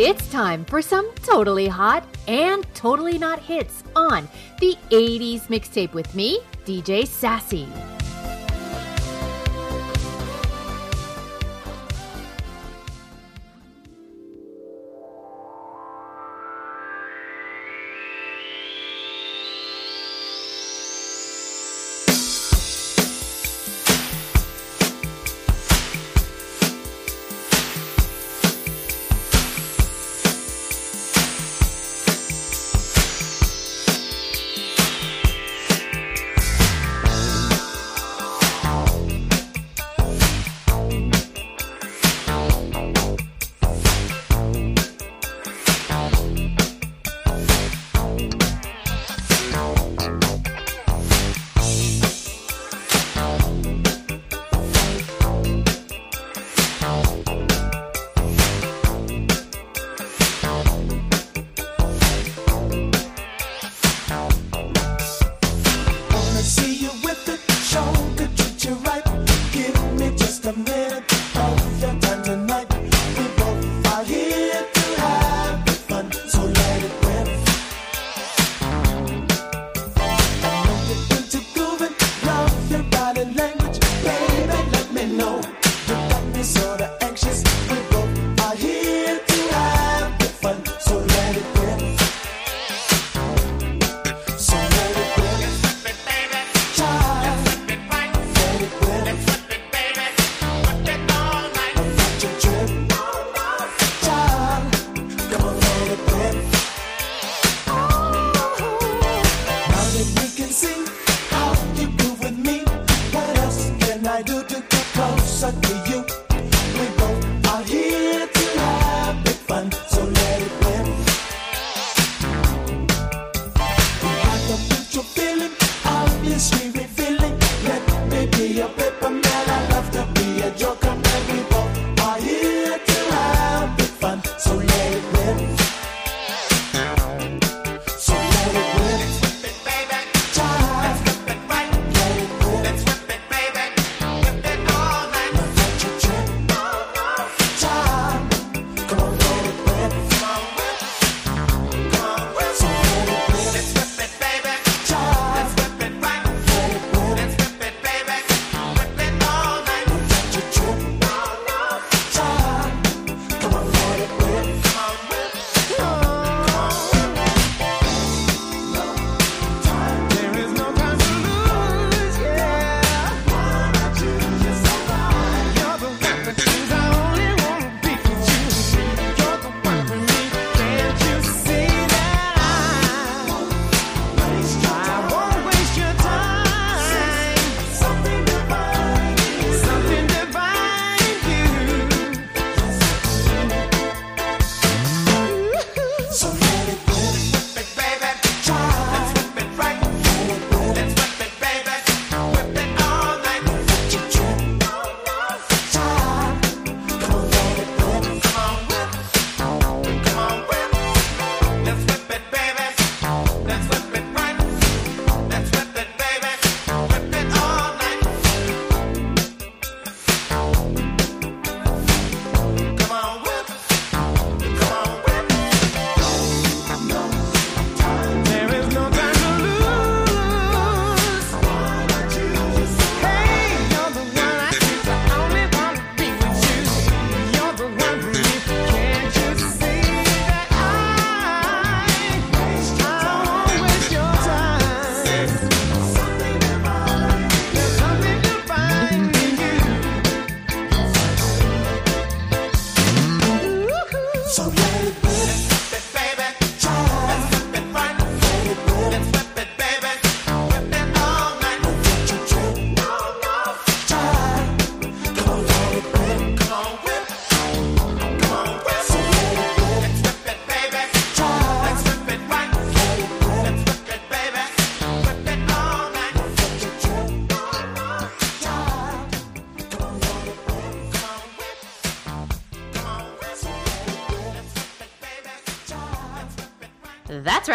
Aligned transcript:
It's 0.00 0.30
time 0.30 0.64
for 0.64 0.80
some 0.80 1.12
totally 1.24 1.66
hot 1.66 2.04
and 2.28 2.64
totally 2.72 3.18
not 3.18 3.40
hits 3.40 3.82
on 3.96 4.28
the 4.60 4.76
80s 4.90 5.48
mixtape 5.48 5.92
with 5.92 6.14
me, 6.14 6.38
DJ 6.64 7.04
Sassy. 7.04 7.66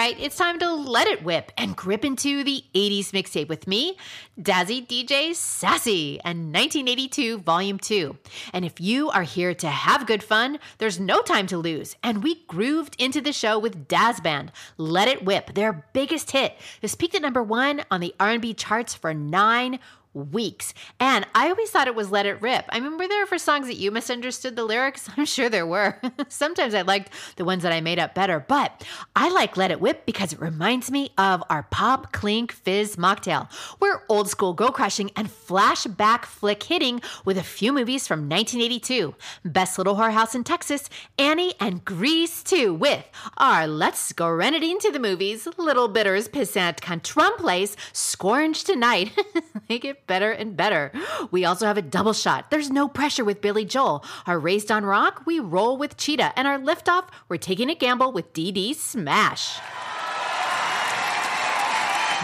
Right, 0.04 0.20
it's 0.20 0.36
time 0.36 0.60
to 0.60 0.70
let 0.70 1.08
it 1.08 1.24
whip 1.24 1.54
and 1.58 1.78
grip 1.78 2.04
into 2.04 2.44
the 2.44 2.62
80s 2.76 3.12
mixtape 3.12 3.48
with 3.48 3.68
me, 3.68 3.98
Dazzy 4.38 4.86
DJ 4.86 5.34
Sassy, 5.34 6.20
and 6.26 6.54
1982 6.54 7.38
Volume 7.38 7.80
2. 7.80 8.18
And 8.52 8.66
if 8.66 8.82
you 8.82 9.10
are 9.12 9.24
here 9.24 9.54
to 9.54 9.70
have 9.70 10.06
good 10.06 10.22
fun, 10.22 10.60
there's 10.78 11.00
no 11.00 11.22
time 11.22 11.48
to 11.48 11.58
lose. 11.58 11.96
And 12.04 12.22
we 12.22 12.44
grooved 12.50 12.98
into 13.00 13.22
the 13.22 13.32
show 13.32 13.58
with 13.58 13.88
Dazz 13.88 14.20
Band, 14.20 14.52
Let 14.78 15.08
It 15.08 15.24
Whip, 15.24 15.54
their 15.54 15.86
biggest 15.94 16.32
hit. 16.32 16.58
This 16.82 16.96
peaked 16.96 17.16
at 17.16 17.22
number 17.22 17.42
one 17.42 17.86
on 17.90 18.02
the 18.02 18.14
R&B 18.20 18.56
charts 18.56 18.94
for 18.94 19.14
nine 19.14 19.80
weeks. 20.14 20.74
And 21.00 21.26
I 21.34 21.50
always 21.50 21.70
thought 21.70 21.88
it 21.88 21.96
was 21.96 22.12
Let 22.12 22.26
It 22.26 22.42
Rip. 22.42 22.66
I 22.70 22.80
mean, 22.80 22.98
were 22.98 23.08
there 23.08 23.26
for 23.26 23.38
songs 23.38 23.68
that 23.68 23.78
you 23.78 23.92
misunderstood 23.92 24.56
the 24.56 24.64
lyrics? 24.64 25.10
I'm 25.18 25.26
sure 25.26 25.50
there 25.50 25.66
were. 25.66 26.00
Sometimes 26.30 26.74
I 26.74 26.82
liked 26.82 27.12
the 27.36 27.46
ones 27.46 27.64
that 27.64 27.74
I 27.74 27.82
made 27.82 28.00
up 28.00 28.14
better, 28.14 28.40
but 28.40 28.84
I 29.16 29.30
like 29.30 29.58
Let 29.58 29.72
It 29.72 29.82
Whip 29.82 30.06
because 30.06 30.34
it 30.34 30.42
reminds 30.42 30.92
me 30.92 31.12
of 31.18 31.44
our 31.50 31.64
Pop 31.64 32.12
Clink 32.12 32.52
Fizz 32.52 32.96
mocktail. 32.96 33.50
We're 33.80 34.02
old 34.10 34.30
school 34.30 34.54
go 34.54 34.70
crushing 34.70 35.12
and 35.16 35.28
flashback 35.28 36.26
flick 36.26 36.64
hitting 36.64 37.02
with 37.26 37.38
a 37.38 37.44
few 37.44 37.74
movies 37.74 38.08
from 38.08 38.30
1982 38.30 39.16
Best 39.46 39.78
Little 39.78 39.96
Whorehouse 39.96 40.36
in 40.36 40.44
Texas, 40.44 40.90
Annie, 41.18 41.54
and 41.60 41.84
Grease 41.86 42.44
2 42.44 42.74
with 42.74 43.06
our 43.38 43.68
Let's 43.68 44.14
Go 44.14 44.28
Renadine 44.28 44.80
to 44.80 44.92
the 44.92 45.00
movies, 45.00 45.48
Little 45.58 45.88
Bitters, 45.88 46.28
Pissant 46.28 46.82
Cantrum 46.82 47.36
Place, 47.38 47.76
Scourge 47.92 48.64
Tonight. 48.64 49.12
they 49.68 49.80
get 49.80 50.03
better 50.08 50.32
and 50.32 50.56
better. 50.58 50.92
We 51.32 51.46
also 51.46 51.66
have 51.66 51.78
a 51.78 51.82
double 51.82 52.14
shot. 52.14 52.52
There's 52.52 52.70
no 52.70 52.88
pressure 52.88 53.24
with 53.24 53.42
Billy 53.42 53.66
Joel. 53.66 54.04
Our 54.28 54.38
Raised 54.38 54.72
on 54.72 54.86
Rock, 54.86 55.24
we 55.26 55.40
roll 55.40 55.78
with 55.78 55.98
Cheetah. 55.98 56.38
And 56.38 56.48
our 56.48 56.60
liftoff, 56.60 57.06
we're 57.28 57.38
taking 57.38 57.70
a 57.70 57.76
gamble 57.76 58.12
with 58.12 58.34
DD 58.34 58.76
Smash. 58.76 59.60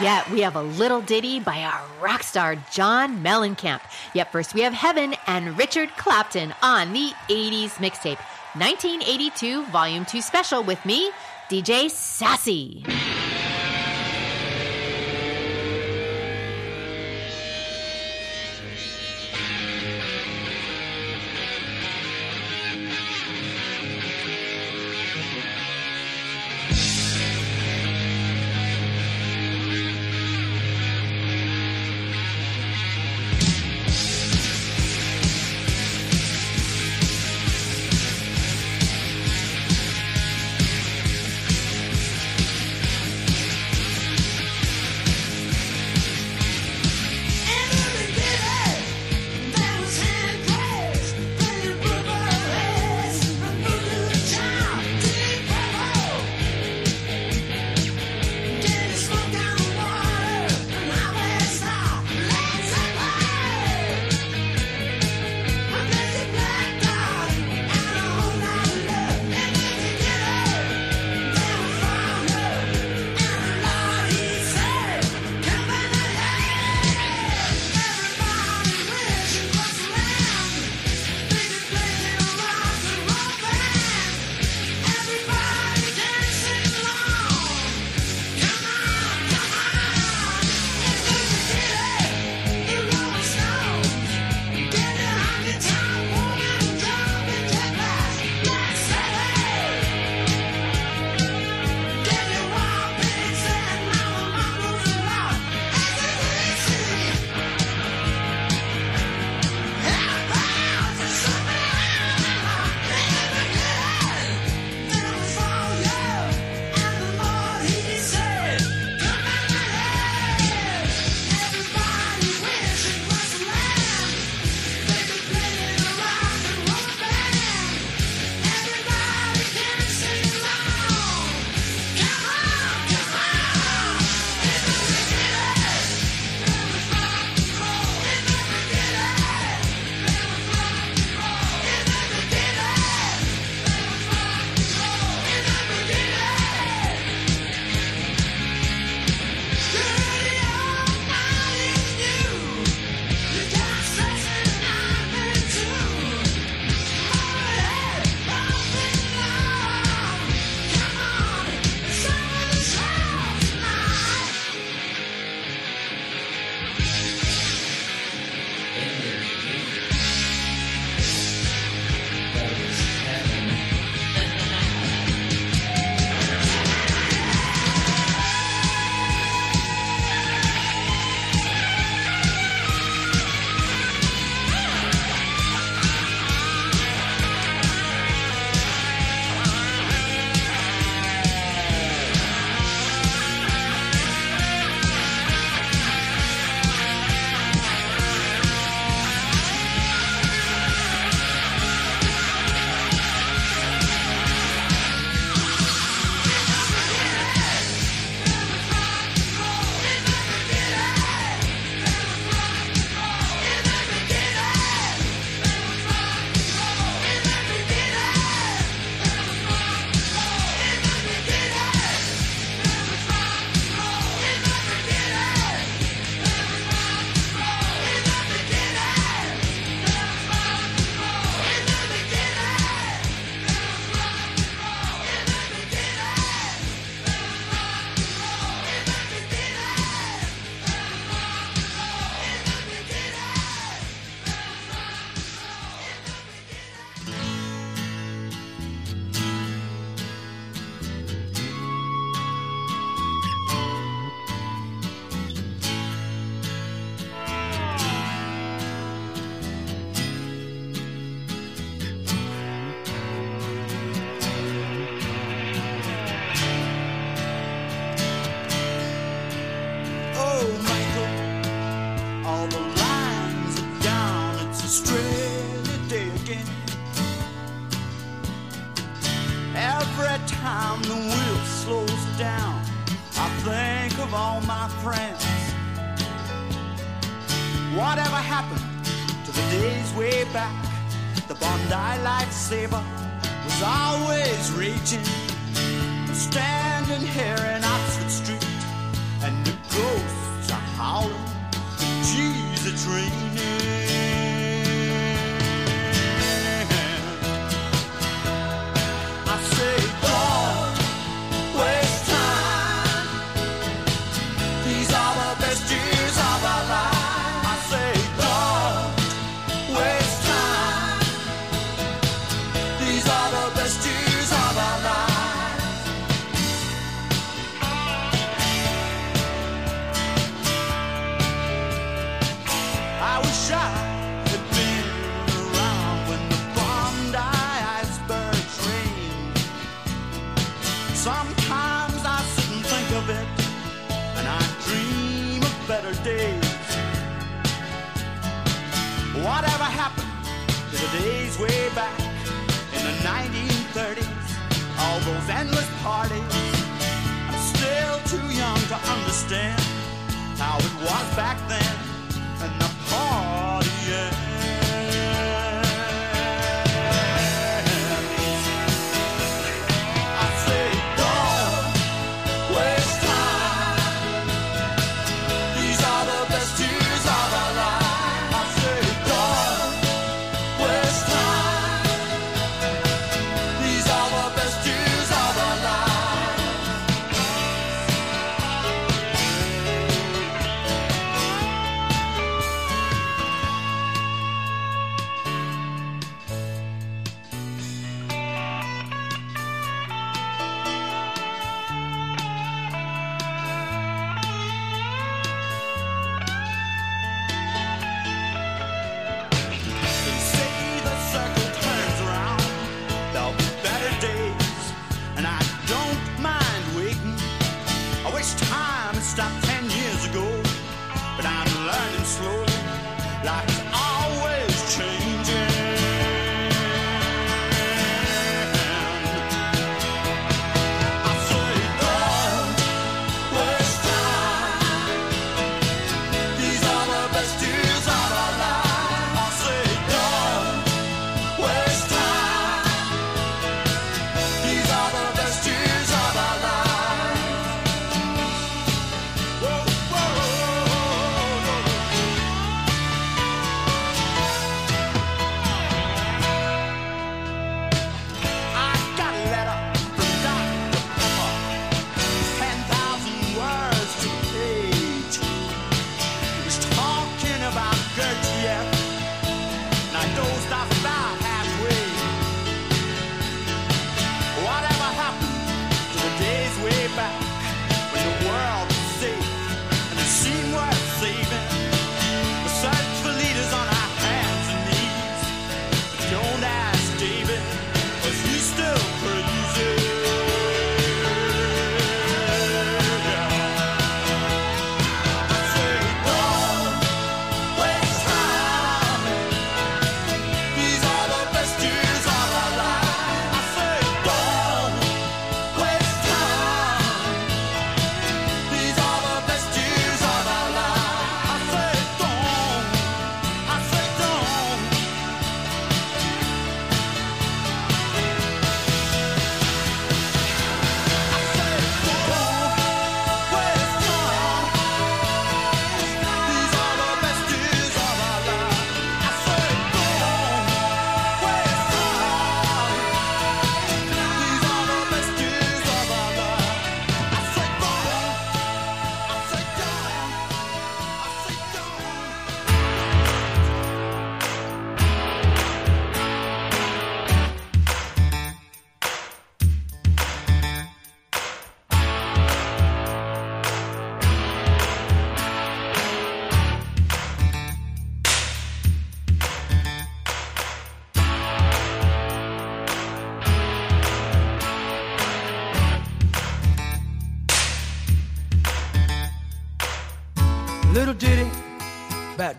Yet 0.02 0.30
we 0.32 0.42
have 0.42 0.56
a 0.56 0.62
little 0.62 1.02
ditty 1.02 1.42
by 1.42 1.64
our 1.64 1.82
rock 2.02 2.24
star 2.24 2.56
John 2.72 3.22
Mellencamp. 3.24 3.82
Yet 4.14 4.32
first 4.32 4.54
we 4.54 4.62
have 4.62 4.74
Heaven 4.74 5.16
and 5.28 5.58
Richard 5.58 5.90
Clapton 5.98 6.54
on 6.62 6.94
the 6.94 7.12
80s 7.28 7.72
mixtape. 7.72 8.20
1982 8.56 9.66
Volume 9.66 10.06
2 10.06 10.22
special 10.22 10.64
with 10.64 10.84
me, 10.86 11.12
DJ 11.50 11.90
Sassy. 11.90 12.86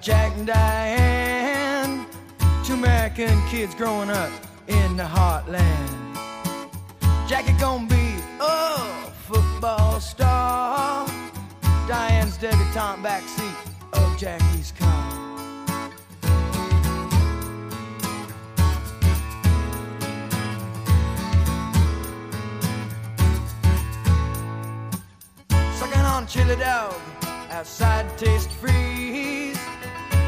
Jack 0.01 0.33
and 0.39 0.47
Diane. 0.47 2.07
Two 2.65 2.73
American 2.73 3.39
kids 3.49 3.75
growing 3.75 4.09
up 4.09 4.31
in 4.67 4.97
the 4.97 5.03
heartland. 5.03 6.17
Jackie 7.29 7.53
gonna 7.61 7.87
be 7.87 8.15
a 8.41 8.79
football 9.29 10.01
star. 10.01 11.07
Diane's 11.87 12.39
debutante 12.39 13.03
backseat 13.03 13.55
of 13.93 14.19
Jackie's 14.19 14.73
car. 14.73 15.11
Sucking 25.75 26.01
on 26.01 26.27
chili 26.27 26.57
dog 26.57 26.95
outside 27.51 28.07
Tastee 28.17 28.49
Freez. 28.63 29.50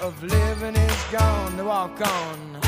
of 0.00 0.22
living 0.22 0.76
is 0.76 1.04
gone. 1.10 1.56
To 1.56 1.64
walk 1.64 2.00
on. 2.00 2.60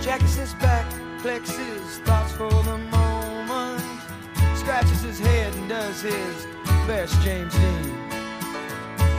Jackie 0.00 0.26
sits 0.26 0.54
back, 0.54 0.90
collects 1.20 1.56
his 1.56 1.98
thoughts 2.00 2.32
for 2.32 2.48
the 2.50 2.78
moment, 2.78 3.82
scratches 4.54 5.02
his 5.02 5.18
head 5.18 5.54
and 5.54 5.68
does 5.68 6.02
his 6.02 6.46
best 6.86 7.20
James 7.22 7.52
Dean. 7.54 8.03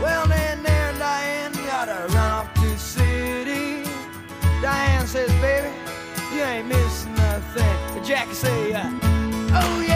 Well, 0.02 0.28
then 0.28 0.64
there, 0.64 0.94
Diane 1.00 1.52
gotta 1.54 2.08
run 2.14 2.32
off 2.32 2.54
to 2.56 2.78
city. 2.78 3.84
Diane 4.62 5.08
says, 5.08 5.30
baby, 5.42 5.70
you 6.34 6.42
ain't 6.42 6.68
missing 6.68 7.16
nothing. 7.16 7.76
But 7.94 8.04
Jackie 8.04 8.34
say, 8.34 8.74
uh, 8.74 8.90
oh 9.62 9.84
yeah, 9.88 9.95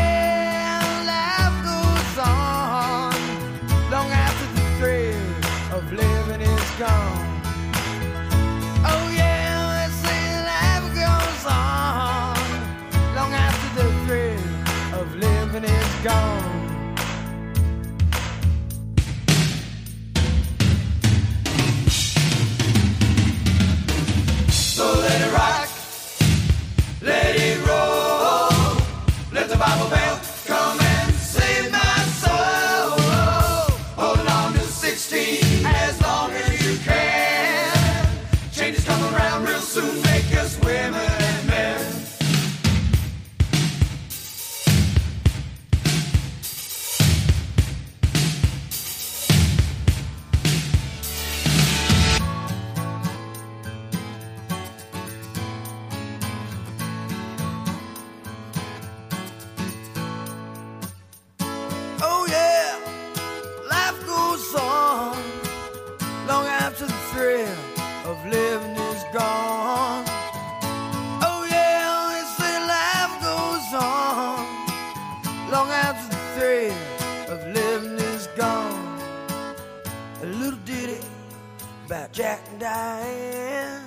Jack 82.20 82.42
and 82.50 82.60
Diane. 82.60 83.82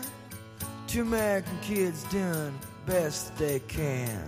Two 0.87 1.03
American 1.03 1.59
kids 1.61 2.03
doing 2.05 2.59
best 2.87 3.37
they 3.37 3.61
can. 3.61 4.27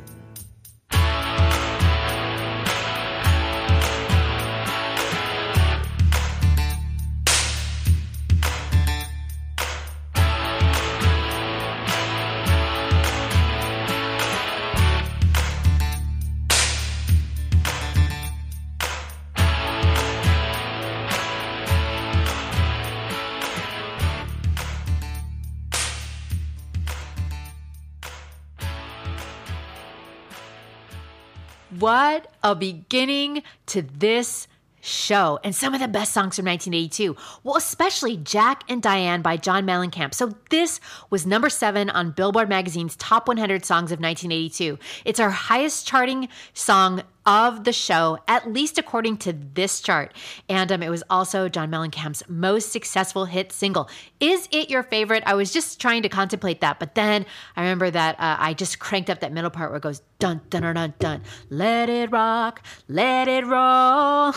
What 31.85 32.29
a 32.42 32.55
beginning 32.55 33.42
to 33.66 33.83
this 33.83 34.49
show 34.81 35.38
and 35.44 35.55
some 35.55 35.75
of 35.75 35.81
the 35.81 35.87
best 35.87 36.14
songs 36.14 36.37
from 36.37 36.47
1982. 36.47 37.14
Well, 37.42 37.59
especially 37.59 38.16
Jack 38.16 38.64
and 38.70 38.81
Diane 38.81 39.20
by 39.20 39.37
John 39.37 39.66
Mellencamp. 39.66 40.14
So 40.14 40.33
this 40.49 40.81
was 41.11 41.27
number 41.27 41.51
7 41.51 41.90
on 41.90 42.12
Billboard 42.12 42.49
magazine's 42.49 42.97
top 42.97 43.29
100 43.29 43.66
songs 43.66 43.92
of 43.92 44.01
1982. 44.01 44.79
It's 45.05 45.20
our 45.20 45.29
highest 45.29 45.87
charting 45.87 46.31
song 46.55 47.03
of 47.26 47.64
the 47.64 47.72
show, 47.72 48.18
at 48.28 48.52
least 48.52 48.78
according 48.78 49.16
to 49.18 49.32
this 49.32 49.80
chart. 49.80 50.14
And 50.48 50.70
um, 50.70 50.82
it 50.82 50.90
was 50.90 51.02
also 51.08 51.48
John 51.48 51.70
Mellencamp's 51.70 52.22
most 52.28 52.70
successful 52.70 53.24
hit 53.24 53.52
single. 53.52 53.88
Is 54.20 54.48
it 54.50 54.70
your 54.70 54.82
favorite? 54.82 55.22
I 55.26 55.34
was 55.34 55.52
just 55.52 55.80
trying 55.80 56.02
to 56.02 56.08
contemplate 56.08 56.60
that, 56.60 56.78
but 56.78 56.94
then 56.94 57.24
I 57.56 57.62
remember 57.62 57.90
that 57.90 58.16
uh, 58.18 58.37
I 58.38 58.54
just 58.54 58.78
cranked 58.78 59.10
up 59.10 59.20
that 59.20 59.32
middle 59.32 59.50
part 59.50 59.70
where 59.70 59.78
it 59.78 59.82
goes 59.82 60.02
dun 60.18 60.40
dun 60.50 60.62
dun 60.62 60.74
dun 60.74 60.94
dun. 60.98 61.22
Let 61.50 61.88
it 61.88 62.10
rock, 62.10 62.62
let 62.88 63.28
it 63.28 63.44
roll. 63.46 64.34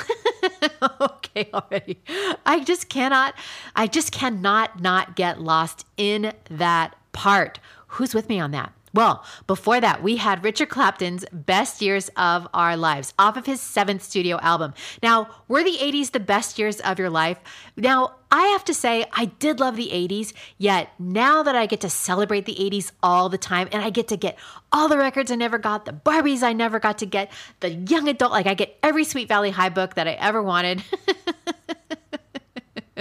okay, 1.02 1.50
already. 1.54 2.02
I 2.46 2.64
just 2.64 2.90
cannot. 2.90 3.36
I 3.76 3.88
just 3.88 4.12
cannot 4.12 4.82
not 4.82 5.16
get 5.16 5.42
lost 5.42 5.86
in 5.98 6.34
that 6.50 6.96
part. 7.12 7.60
Who's 7.88 8.14
with 8.14 8.30
me 8.30 8.40
on 8.40 8.52
that? 8.52 8.74
Well, 8.98 9.24
before 9.46 9.80
that, 9.80 10.02
we 10.02 10.16
had 10.16 10.44
Richard 10.44 10.70
Clapton's 10.70 11.24
Best 11.32 11.84
Years 11.84 12.10
of 12.18 12.48
Our 12.52 12.76
Lives 12.76 13.14
off 13.20 13.38
of 13.38 13.46
his 13.46 13.62
seventh 13.62 14.02
studio 14.02 14.40
album. 14.40 14.74
Now, 15.04 15.30
were 15.48 15.64
the 15.64 15.78
80s 15.78 16.14
the 16.14 16.20
best 16.20 16.58
years 16.58 16.80
of 16.80 16.98
your 16.98 17.12
life? 17.12 17.38
Now, 17.76 18.16
I 18.32 18.48
have 18.48 18.66
to 18.66 18.74
say, 18.74 19.06
I 19.14 19.26
did 19.26 19.60
love 19.60 19.76
the 19.76 19.92
80s, 19.94 20.34
yet 20.58 20.90
now 20.98 21.44
that 21.44 21.56
I 21.56 21.68
get 21.68 21.82
to 21.82 21.92
celebrate 21.92 22.48
the 22.48 22.56
80s 22.56 22.92
all 23.04 23.30
the 23.30 23.38
time 23.38 23.70
and 23.72 23.84
I 23.84 23.92
get 23.92 24.08
to 24.08 24.18
get 24.18 24.36
all 24.72 24.88
the 24.88 24.98
records 24.98 25.30
I 25.30 25.36
never 25.36 25.60
got, 25.60 25.86
the 25.86 25.94
Barbies 25.94 26.42
I 26.42 26.54
never 26.54 26.80
got 26.80 26.98
to 26.98 27.06
get, 27.06 27.32
the 27.60 27.70
young 27.70 28.10
adult, 28.10 28.32
like 28.32 28.48
I 28.48 28.56
get 28.56 28.80
every 28.82 29.04
Sweet 29.04 29.28
Valley 29.28 29.52
High 29.52 29.70
book 29.70 29.94
that 29.94 30.08
I 30.08 30.14
ever 30.14 30.42
wanted. 30.42 30.82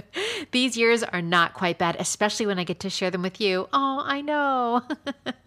These 0.52 0.76
years 0.76 1.02
are 1.02 1.22
not 1.22 1.54
quite 1.54 1.78
bad, 1.78 1.96
especially 1.98 2.46
when 2.46 2.58
I 2.58 2.64
get 2.64 2.80
to 2.80 2.90
share 2.90 3.10
them 3.10 3.22
with 3.22 3.40
you. 3.40 3.68
Oh, 3.72 4.02
I 4.04 4.20
know. 4.20 4.82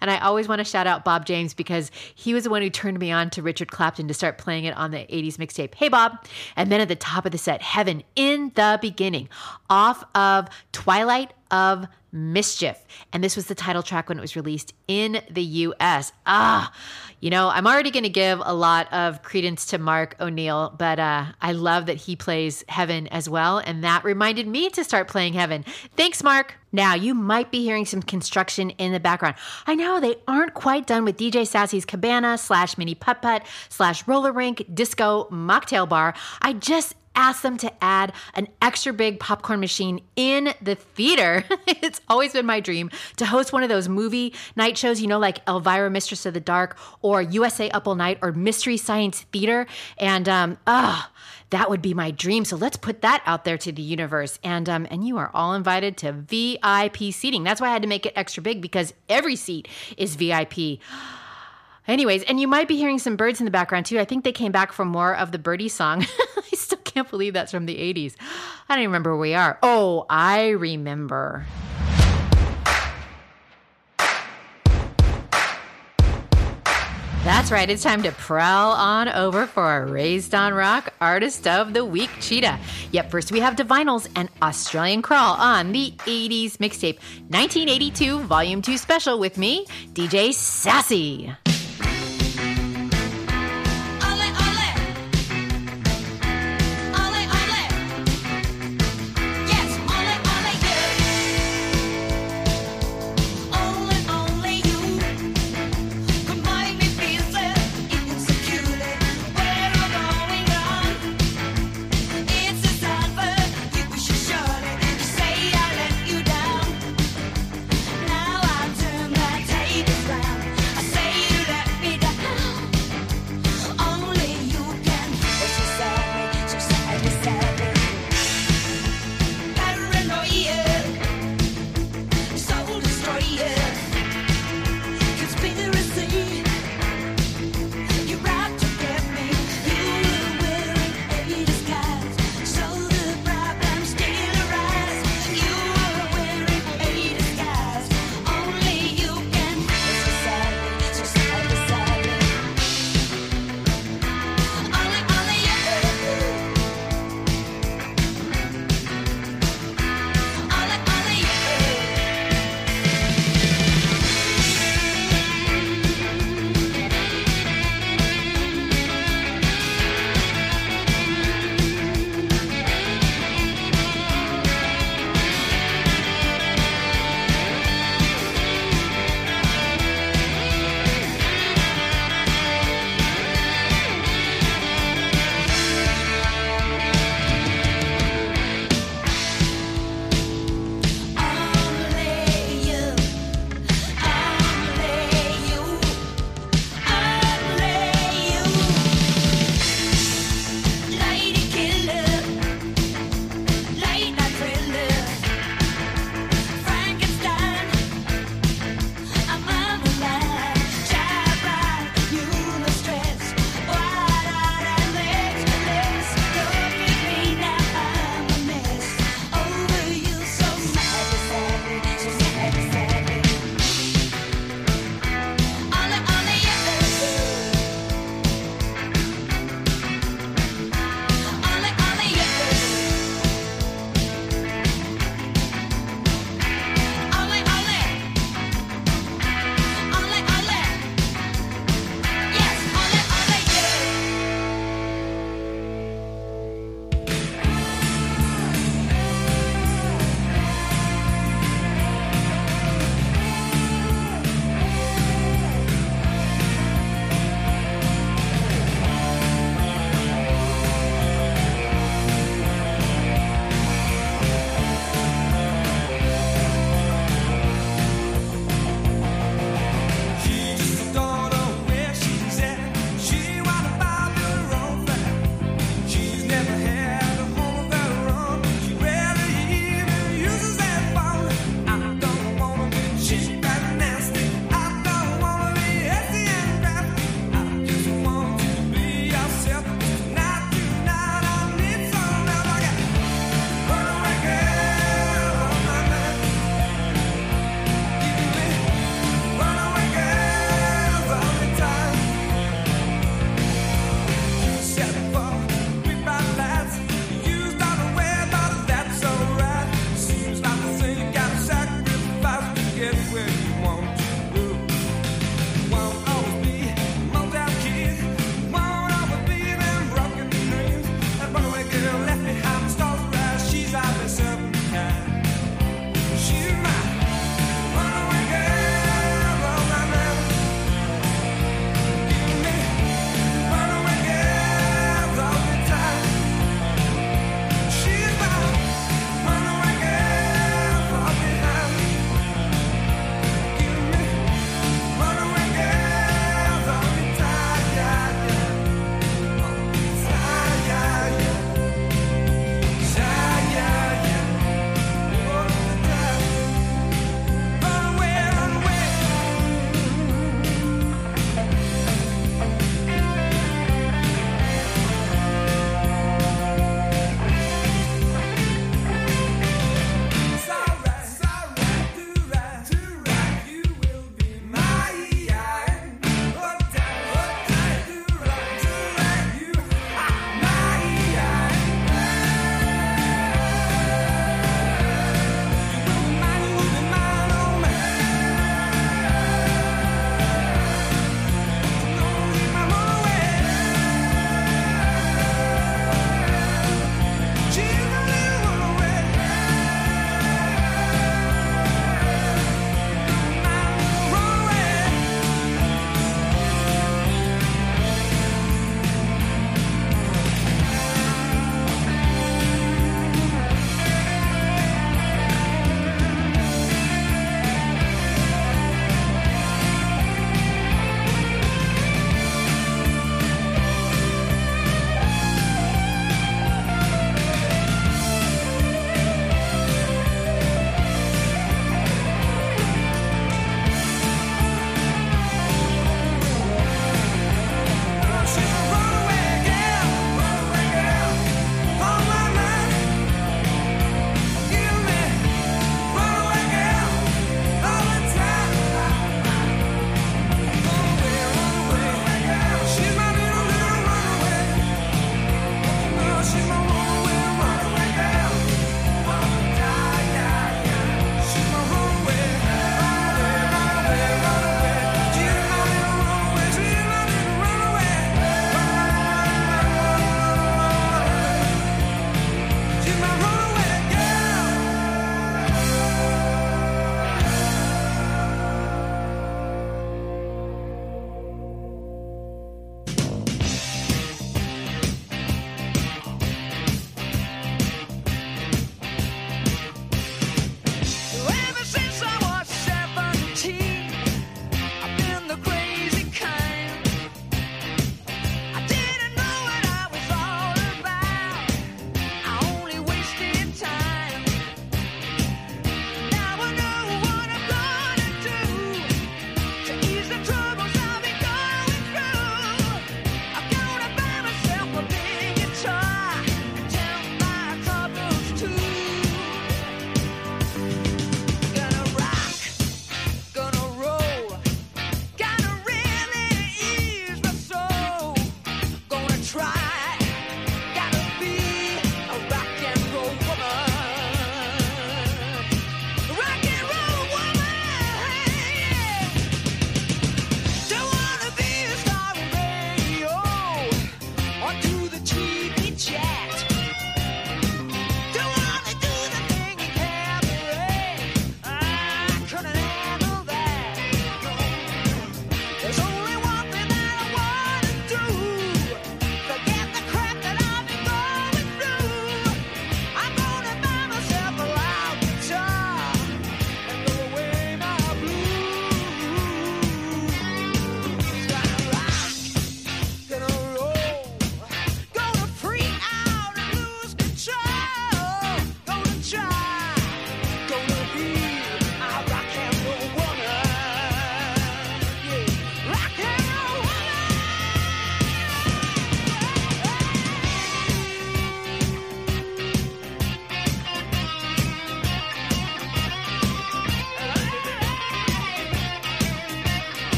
and 0.00 0.10
I 0.10 0.18
always 0.18 0.48
want 0.48 0.60
to 0.60 0.64
shout 0.64 0.86
out 0.86 1.04
Bob 1.04 1.26
James 1.26 1.54
because 1.54 1.90
he 2.14 2.34
was 2.34 2.44
the 2.44 2.50
one 2.50 2.62
who 2.62 2.70
turned 2.70 2.98
me 2.98 3.10
on 3.10 3.30
to 3.30 3.42
Richard 3.42 3.70
Clapton 3.70 4.08
to 4.08 4.14
start 4.14 4.38
playing 4.38 4.64
it 4.64 4.76
on 4.76 4.90
the 4.90 4.98
80s 4.98 5.36
mixtape. 5.36 5.74
Hey, 5.74 5.88
Bob. 5.88 6.24
And 6.56 6.70
then 6.70 6.80
at 6.80 6.88
the 6.88 6.96
top 6.96 7.26
of 7.26 7.32
the 7.32 7.38
set, 7.38 7.62
Heaven 7.62 8.02
in 8.16 8.52
the 8.54 8.78
Beginning, 8.80 9.28
off 9.68 10.04
of 10.14 10.48
Twilight 10.72 11.32
of 11.50 11.86
Mischief. 12.12 12.84
And 13.12 13.22
this 13.22 13.36
was 13.36 13.46
the 13.46 13.54
title 13.54 13.82
track 13.82 14.08
when 14.08 14.18
it 14.18 14.20
was 14.20 14.34
released 14.34 14.74
in 14.88 15.22
the 15.30 15.42
US. 15.42 16.12
Ah, 16.26 16.72
you 17.20 17.30
know, 17.30 17.48
I'm 17.48 17.66
already 17.66 17.90
going 17.90 18.04
to 18.04 18.08
give 18.08 18.40
a 18.42 18.54
lot 18.54 18.92
of 18.92 19.22
credence 19.22 19.66
to 19.66 19.78
Mark 19.78 20.16
O'Neill, 20.20 20.74
but 20.76 20.98
uh, 20.98 21.26
I 21.40 21.52
love 21.52 21.86
that 21.86 21.96
he 21.96 22.16
plays 22.16 22.64
Heaven 22.68 23.06
as 23.08 23.28
well. 23.28 23.58
And 23.58 23.84
that 23.84 24.04
reminded 24.04 24.48
me 24.48 24.70
to 24.70 24.82
start 24.82 25.06
playing 25.06 25.34
Heaven. 25.34 25.64
Thanks, 25.96 26.22
Mark. 26.22 26.54
Now, 26.72 26.94
you 26.94 27.14
might 27.14 27.50
be 27.50 27.62
hearing 27.62 27.84
some 27.84 28.02
construction 28.02 28.70
in 28.70 28.92
the 28.92 29.00
background. 29.00 29.36
I 29.66 29.74
know 29.74 30.00
they 30.00 30.16
aren't 30.26 30.54
quite 30.54 30.86
done 30.86 31.04
with 31.04 31.16
DJ 31.16 31.46
Sassy's 31.46 31.84
cabana 31.84 32.38
slash 32.38 32.78
mini 32.78 32.94
putt 32.94 33.22
putt 33.22 33.46
slash 33.68 34.06
roller 34.08 34.32
rink 34.32 34.64
disco 34.72 35.28
mocktail 35.30 35.88
bar. 35.88 36.14
I 36.42 36.54
just 36.54 36.94
asked 37.14 37.42
them 37.42 37.56
to 37.58 37.72
add 37.82 38.12
an 38.34 38.48
extra 38.62 38.92
big 38.92 39.20
popcorn 39.20 39.60
machine 39.60 40.00
in 40.16 40.54
the 40.62 40.74
theater. 40.74 41.44
it's 41.66 42.00
always 42.08 42.32
been 42.32 42.46
my 42.46 42.60
dream 42.60 42.90
to 43.16 43.26
host 43.26 43.52
one 43.52 43.62
of 43.62 43.68
those 43.68 43.88
movie 43.88 44.34
night 44.56 44.78
shows, 44.78 45.00
you 45.00 45.06
know, 45.06 45.18
like 45.18 45.40
Elvira, 45.48 45.90
Mistress 45.90 46.26
of 46.26 46.34
the 46.34 46.40
Dark, 46.40 46.76
or 47.02 47.22
USA 47.22 47.68
Up 47.70 47.86
All 47.86 47.94
Night, 47.94 48.18
or 48.22 48.32
Mystery 48.32 48.76
Science 48.76 49.22
Theater. 49.32 49.66
And, 49.98 50.28
um, 50.28 50.58
ah, 50.66 51.10
that 51.50 51.68
would 51.68 51.82
be 51.82 51.94
my 51.94 52.10
dream. 52.10 52.44
So 52.44 52.56
let's 52.56 52.76
put 52.76 53.02
that 53.02 53.22
out 53.26 53.44
there 53.44 53.58
to 53.58 53.72
the 53.72 53.82
universe. 53.82 54.38
And 54.42 54.68
um, 54.68 54.86
and 54.90 55.06
you 55.06 55.18
are 55.18 55.30
all 55.34 55.54
invited 55.54 55.96
to 55.98 56.12
VIP 56.12 57.12
seating. 57.12 57.44
That's 57.44 57.60
why 57.60 57.68
I 57.68 57.72
had 57.72 57.82
to 57.82 57.88
make 57.88 58.06
it 58.06 58.12
extra 58.16 58.42
big 58.42 58.62
because 58.62 58.94
every 59.08 59.36
seat 59.36 59.68
is 59.96 60.16
VIP. 60.16 60.78
Anyways, 61.88 62.22
and 62.24 62.40
you 62.40 62.46
might 62.46 62.68
be 62.68 62.76
hearing 62.76 62.98
some 62.98 63.16
birds 63.16 63.40
in 63.40 63.46
the 63.46 63.50
background 63.50 63.86
too. 63.86 63.98
I 63.98 64.04
think 64.04 64.22
they 64.22 64.32
came 64.32 64.52
back 64.52 64.72
for 64.72 64.84
more 64.84 65.14
of 65.16 65.32
the 65.32 65.38
birdie 65.38 65.68
song. 65.68 66.06
I 66.36 66.56
still 66.56 66.78
can't 66.90 67.08
believe 67.08 67.34
that's 67.34 67.52
from 67.52 67.66
the 67.66 67.76
80s. 67.76 68.14
I 68.68 68.74
don't 68.74 68.82
even 68.82 68.90
remember 68.90 69.10
where 69.10 69.20
we 69.20 69.34
are. 69.34 69.58
Oh, 69.62 70.06
I 70.08 70.50
remember. 70.50 71.46
That's 77.22 77.52
right, 77.52 77.68
it's 77.68 77.82
time 77.82 78.02
to 78.04 78.12
prowl 78.12 78.72
on 78.72 79.06
over 79.08 79.46
for 79.46 79.62
our 79.62 79.84
Raised 79.84 80.34
on 80.34 80.54
Rock 80.54 80.94
Artist 81.02 81.46
of 81.46 81.74
the 81.74 81.84
Week 81.84 82.08
Cheetah. 82.18 82.58
Yep, 82.92 83.10
first 83.10 83.30
we 83.30 83.40
have 83.40 83.56
Divinyls 83.56 84.08
and 84.16 84.30
Australian 84.40 85.02
Crawl 85.02 85.34
on 85.34 85.72
the 85.72 85.92
80s 85.98 86.56
mixtape 86.56 86.98
1982 87.28 88.20
Volume 88.20 88.62
2 88.62 88.78
special 88.78 89.18
with 89.18 89.36
me, 89.36 89.66
DJ 89.92 90.32
Sassy. 90.32 91.30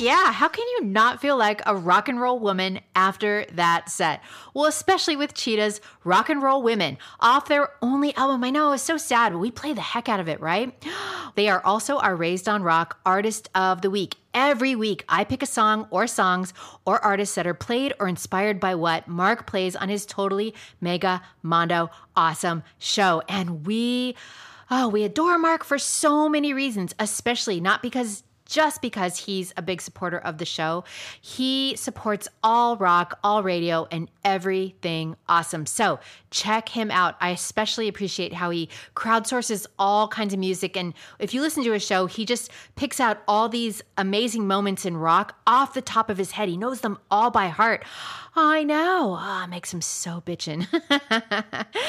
Yeah. 0.00 0.32
How 0.32 0.48
can 0.48 0.64
you 0.68 0.84
not 0.84 1.20
feel 1.20 1.36
like 1.36 1.60
a 1.66 1.76
rock 1.76 2.08
and 2.08 2.20
roll 2.20 2.38
woman 2.38 2.80
after 2.96 3.44
that 3.52 3.90
set? 3.90 4.22
Well, 4.54 4.64
especially 4.64 5.16
with 5.16 5.34
Cheetah's 5.34 5.80
Rock 6.04 6.30
and 6.30 6.42
Roll 6.42 6.62
Women 6.62 6.96
off 7.20 7.48
their 7.48 7.70
only 7.82 8.14
album. 8.16 8.42
I 8.42 8.50
know 8.50 8.72
it's 8.72 8.82
so 8.82 8.96
sad, 8.96 9.32
but 9.32 9.38
we 9.38 9.50
play 9.50 9.74
the 9.74 9.80
heck 9.80 10.08
out 10.08 10.20
of 10.20 10.28
it, 10.28 10.40
right? 10.40 10.74
They 11.36 11.48
are 11.48 11.64
also 11.64 11.98
our 11.98 12.16
Raised 12.16 12.48
on 12.48 12.64
Rock 12.64 12.98
Artist 13.06 13.48
of 13.54 13.82
the 13.82 13.90
Week. 13.90 14.16
Every 14.34 14.74
week, 14.74 15.04
I 15.08 15.22
pick 15.22 15.44
a 15.44 15.46
song 15.46 15.86
or 15.90 16.08
songs 16.08 16.52
or 16.84 17.02
artists 17.04 17.36
that 17.36 17.46
are 17.46 17.54
played 17.54 17.94
or 18.00 18.08
inspired 18.08 18.58
by 18.58 18.74
what 18.74 19.06
Mark 19.06 19.46
plays 19.46 19.76
on 19.76 19.88
his 19.88 20.04
totally 20.04 20.54
mega 20.80 21.22
mondo 21.40 21.88
awesome 22.16 22.64
show. 22.78 23.22
And 23.28 23.64
we, 23.64 24.16
oh, 24.72 24.88
we 24.88 25.04
adore 25.04 25.38
Mark 25.38 25.62
for 25.62 25.78
so 25.78 26.28
many 26.28 26.52
reasons, 26.52 26.96
especially 26.98 27.60
not 27.60 27.80
because 27.80 28.24
just 28.50 28.82
because 28.82 29.16
he's 29.16 29.54
a 29.56 29.62
big 29.62 29.80
supporter 29.80 30.18
of 30.18 30.38
the 30.38 30.44
show. 30.44 30.82
He 31.20 31.76
supports 31.76 32.28
all 32.42 32.76
rock, 32.76 33.18
all 33.22 33.44
radio, 33.44 33.86
and 33.92 34.10
everything 34.24 35.16
awesome. 35.28 35.66
So 35.66 36.00
check 36.30 36.68
him 36.68 36.90
out. 36.90 37.14
I 37.20 37.30
especially 37.30 37.86
appreciate 37.86 38.34
how 38.34 38.50
he 38.50 38.68
crowdsources 38.96 39.66
all 39.78 40.08
kinds 40.08 40.34
of 40.34 40.40
music. 40.40 40.76
And 40.76 40.94
if 41.20 41.32
you 41.32 41.40
listen 41.40 41.62
to 41.62 41.72
his 41.72 41.84
show, 41.84 42.06
he 42.06 42.24
just 42.24 42.50
picks 42.74 42.98
out 42.98 43.22
all 43.28 43.48
these 43.48 43.82
amazing 43.96 44.48
moments 44.48 44.84
in 44.84 44.96
rock 44.96 45.36
off 45.46 45.72
the 45.72 45.80
top 45.80 46.10
of 46.10 46.18
his 46.18 46.32
head. 46.32 46.48
He 46.48 46.56
knows 46.56 46.80
them 46.80 46.98
all 47.08 47.30
by 47.30 47.48
heart. 47.48 47.84
I 48.36 48.62
know. 48.62 49.16
Ah, 49.18 49.46
makes 49.50 49.72
him 49.72 49.80
so 49.80 50.22
bitchin'. 50.24 50.66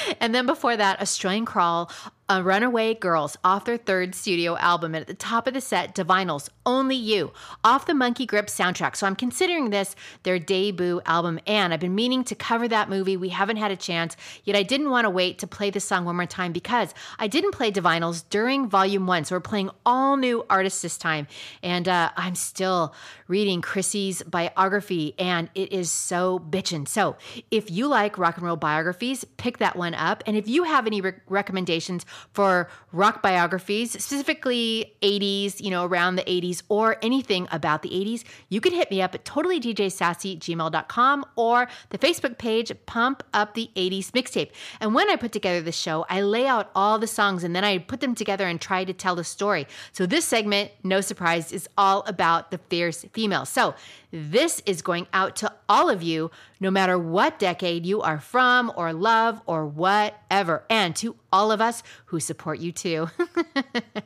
and 0.19 0.33
then 0.33 0.45
before 0.45 0.75
that, 0.75 0.97
a 0.97 1.01
Australian 1.01 1.45
Crawl, 1.45 1.91
a 2.31 2.41
Runaway 2.41 2.93
Girls 2.93 3.37
off 3.43 3.65
their 3.65 3.75
third 3.75 4.15
studio 4.15 4.55
album. 4.55 4.95
And 4.95 5.01
at 5.01 5.07
the 5.07 5.13
top 5.13 5.47
of 5.47 5.53
the 5.53 5.59
set, 5.59 5.93
Divinyls, 5.93 6.47
Only 6.65 6.95
You, 6.95 7.33
off 7.61 7.85
the 7.85 7.93
Monkey 7.93 8.25
Grip 8.25 8.47
soundtrack. 8.47 8.95
So 8.95 9.05
I'm 9.05 9.17
considering 9.17 9.69
this 9.69 9.97
their 10.23 10.39
debut 10.39 11.01
album. 11.05 11.41
And 11.45 11.73
I've 11.73 11.81
been 11.81 11.93
meaning 11.93 12.23
to 12.23 12.35
cover 12.35 12.69
that 12.69 12.89
movie. 12.89 13.17
We 13.17 13.29
haven't 13.29 13.57
had 13.57 13.69
a 13.71 13.75
chance, 13.75 14.15
yet 14.45 14.55
I 14.55 14.63
didn't 14.63 14.89
want 14.89 15.05
to 15.05 15.09
wait 15.09 15.39
to 15.39 15.47
play 15.47 15.69
this 15.71 15.83
song 15.83 16.05
one 16.05 16.15
more 16.15 16.25
time 16.25 16.53
because 16.53 16.93
I 17.19 17.27
didn't 17.27 17.51
play 17.51 17.69
Divinyls 17.69 18.23
during 18.29 18.69
volume 18.69 19.07
one. 19.07 19.25
So 19.25 19.35
we're 19.35 19.41
playing 19.41 19.69
all 19.85 20.15
new 20.15 20.45
artists 20.49 20.81
this 20.81 20.97
time. 20.97 21.27
And 21.61 21.89
uh, 21.89 22.11
I'm 22.15 22.35
still 22.35 22.95
reading 23.27 23.61
Chrissy's 23.61 24.23
biography, 24.23 25.15
and 25.19 25.49
it 25.53 25.73
is 25.73 25.91
so 25.91 26.30
bitchin'. 26.39 26.87
So 26.87 27.15
if 27.49 27.69
you 27.69 27.87
like 27.87 28.17
rock 28.17 28.37
and 28.37 28.45
roll 28.45 28.55
biographies, 28.55 29.25
pick 29.37 29.57
that 29.59 29.75
one 29.75 29.93
up. 29.93 30.23
And 30.25 30.37
if 30.37 30.47
you 30.47 30.63
have 30.63 30.87
any 30.87 31.01
re- 31.01 31.13
recommendations 31.27 32.05
for 32.33 32.69
rock 32.91 33.21
biographies, 33.21 33.91
specifically 33.91 34.93
80s, 35.01 35.59
you 35.59 35.69
know, 35.69 35.85
around 35.85 36.15
the 36.15 36.23
80s, 36.23 36.63
or 36.69 36.97
anything 37.01 37.47
about 37.51 37.81
the 37.81 37.89
80s, 37.89 38.23
you 38.49 38.61
can 38.61 38.73
hit 38.73 38.91
me 38.91 39.01
up 39.01 39.15
at 39.15 39.25
totallydjsassy@gmail.com 39.25 41.25
or 41.35 41.67
the 41.89 41.97
Facebook 41.97 42.37
page 42.37 42.71
Pump 42.85 43.23
Up 43.33 43.53
the 43.53 43.69
80s 43.75 44.11
Mixtape. 44.11 44.51
And 44.79 44.93
when 44.93 45.09
I 45.09 45.15
put 45.15 45.31
together 45.31 45.61
the 45.61 45.71
show, 45.71 46.05
I 46.09 46.21
lay 46.21 46.47
out 46.47 46.69
all 46.75 46.99
the 46.99 47.07
songs 47.07 47.43
and 47.43 47.55
then 47.55 47.63
I 47.63 47.77
put 47.77 47.99
them 47.99 48.15
together 48.15 48.47
and 48.47 48.59
try 48.59 48.83
to 48.83 48.93
tell 48.93 49.15
the 49.15 49.23
story. 49.23 49.67
So 49.91 50.05
this 50.05 50.25
segment, 50.25 50.71
no 50.83 51.01
surprise, 51.01 51.51
is 51.51 51.67
all 51.77 52.03
about 52.07 52.51
the 52.51 52.57
fierce 52.57 53.05
female. 53.13 53.45
So 53.45 53.75
this 54.11 54.61
is 54.65 54.81
going 54.81 55.07
out 55.13 55.35
to 55.37 55.51
all 55.69 55.89
of 55.89 56.03
you, 56.03 56.31
no 56.59 56.69
matter 56.69 56.99
what 56.99 57.39
decade 57.39 57.85
you 57.85 58.01
are 58.01 58.19
from 58.19 58.71
or 58.75 58.93
love 58.93 59.41
or 59.45 59.65
whatever, 59.65 60.63
and 60.69 60.95
to 60.97 61.15
all 61.31 61.51
of 61.51 61.61
us 61.61 61.81
who 62.07 62.19
support 62.19 62.59
you 62.59 62.71
too. 62.71 63.09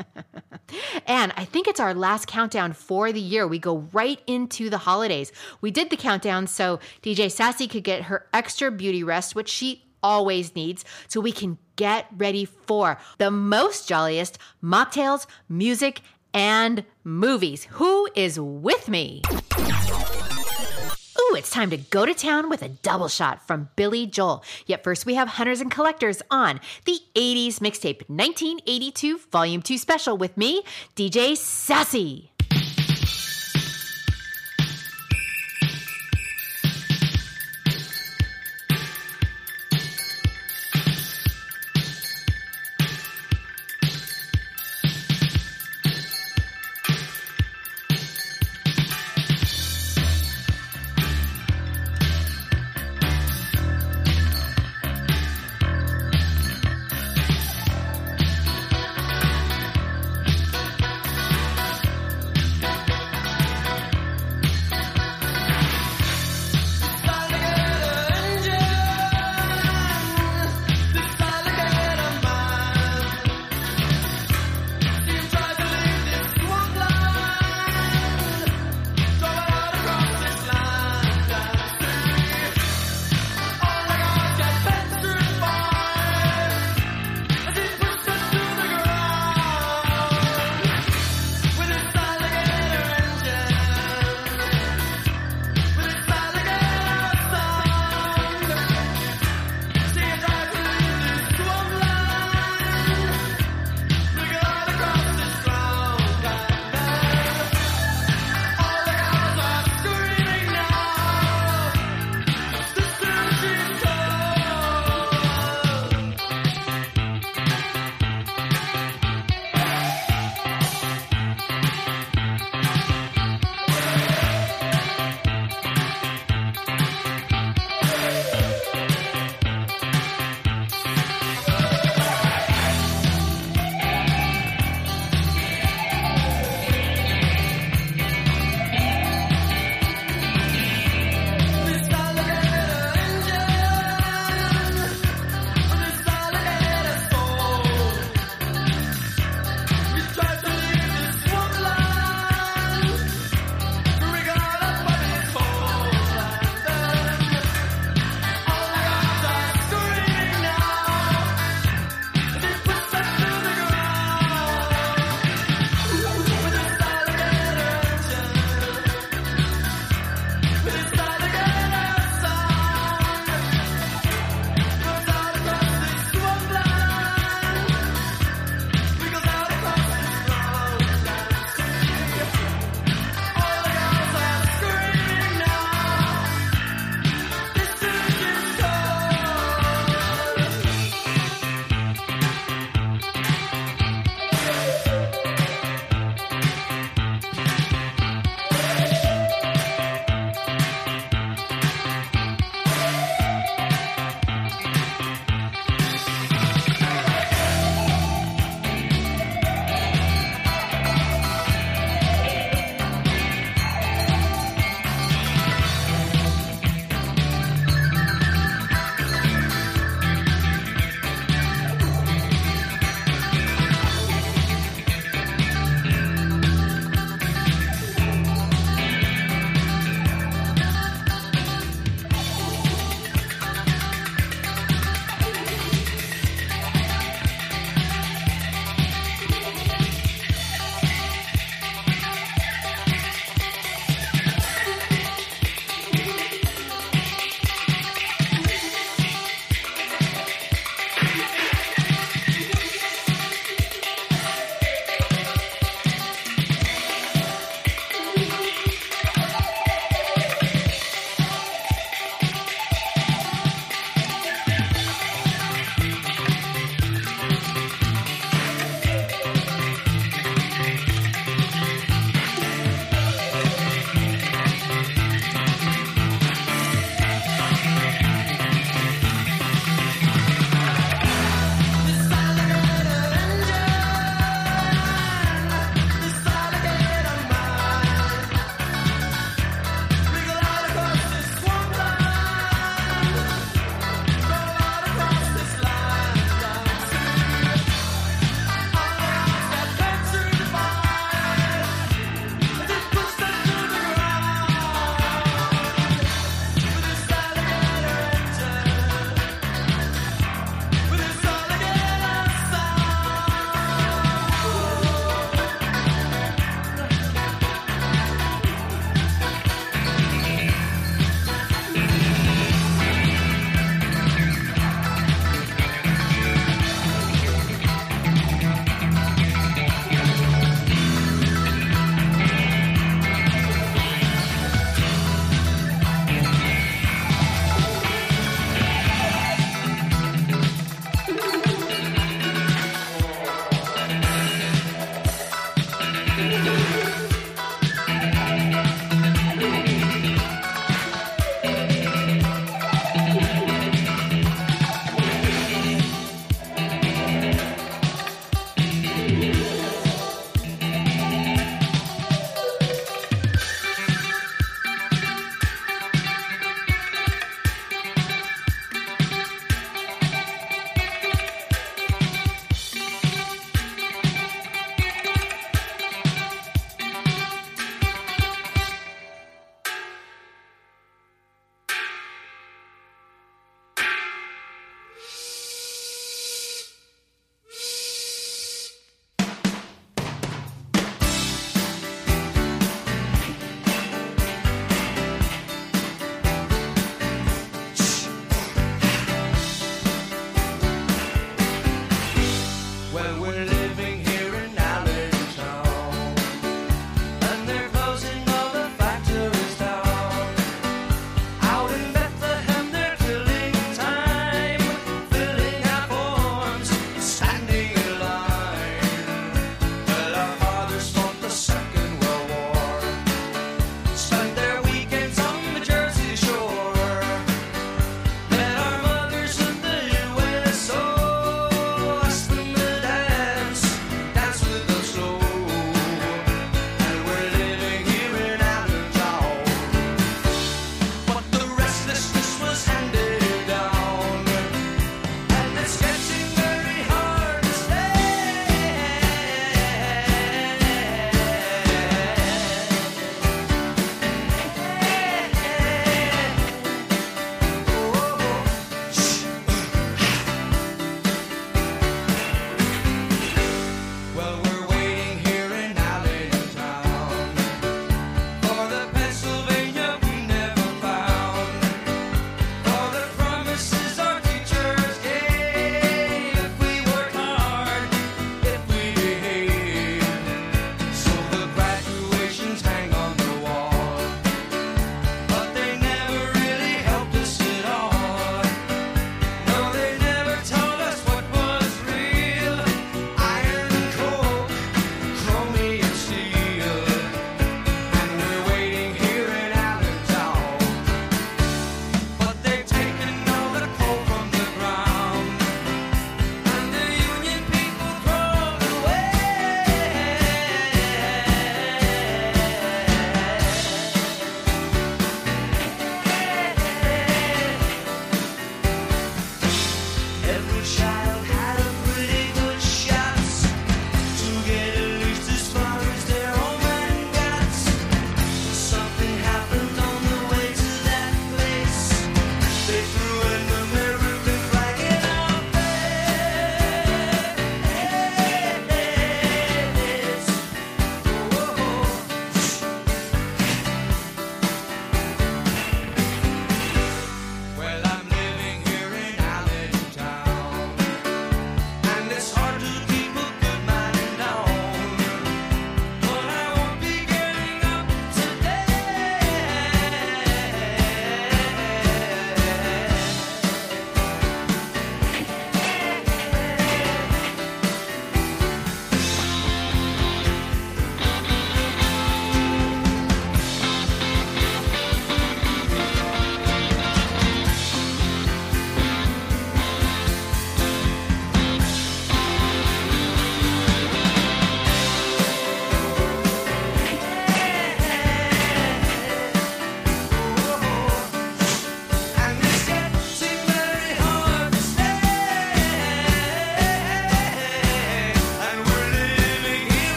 and 1.06 1.32
I 1.36 1.44
think 1.44 1.66
it's 1.66 1.80
our 1.80 1.94
last 1.94 2.26
countdown 2.26 2.72
for 2.72 3.12
the 3.12 3.20
year. 3.20 3.46
We 3.46 3.58
go 3.58 3.88
right 3.92 4.20
into 4.26 4.68
the 4.68 4.78
holidays. 4.78 5.32
We 5.60 5.70
did 5.70 5.90
the 5.90 5.96
countdown 5.96 6.46
so 6.46 6.78
DJ 7.02 7.30
Sassy 7.30 7.66
could 7.66 7.84
get 7.84 8.02
her 8.02 8.26
extra 8.32 8.70
beauty 8.70 9.02
rest, 9.02 9.34
which 9.34 9.48
she 9.48 9.84
always 10.02 10.54
needs, 10.54 10.84
so 11.08 11.20
we 11.20 11.32
can 11.32 11.58
get 11.74 12.06
ready 12.16 12.44
for 12.44 12.98
the 13.18 13.30
most 13.30 13.88
jolliest 13.88 14.38
mocktails, 14.62 15.26
music, 15.48 16.00
and 16.36 16.84
movies. 17.02 17.64
Who 17.70 18.06
is 18.14 18.38
with 18.38 18.88
me? 18.88 19.22
Ooh, 21.18 21.34
it's 21.34 21.50
time 21.50 21.70
to 21.70 21.78
go 21.78 22.04
to 22.04 22.14
town 22.14 22.50
with 22.50 22.62
a 22.62 22.68
double 22.68 23.08
shot 23.08 23.44
from 23.46 23.70
Billy 23.74 24.06
Joel. 24.06 24.44
Yet 24.66 24.84
first, 24.84 25.06
we 25.06 25.14
have 25.14 25.28
Hunters 25.28 25.62
and 25.62 25.70
Collectors 25.70 26.20
on 26.30 26.60
the 26.84 27.00
80s 27.14 27.58
mixtape 27.58 28.08
1982 28.08 29.18
Volume 29.32 29.62
2 29.62 29.78
special 29.78 30.16
with 30.16 30.36
me, 30.36 30.62
DJ 30.94 31.36
Sassy. 31.36 32.35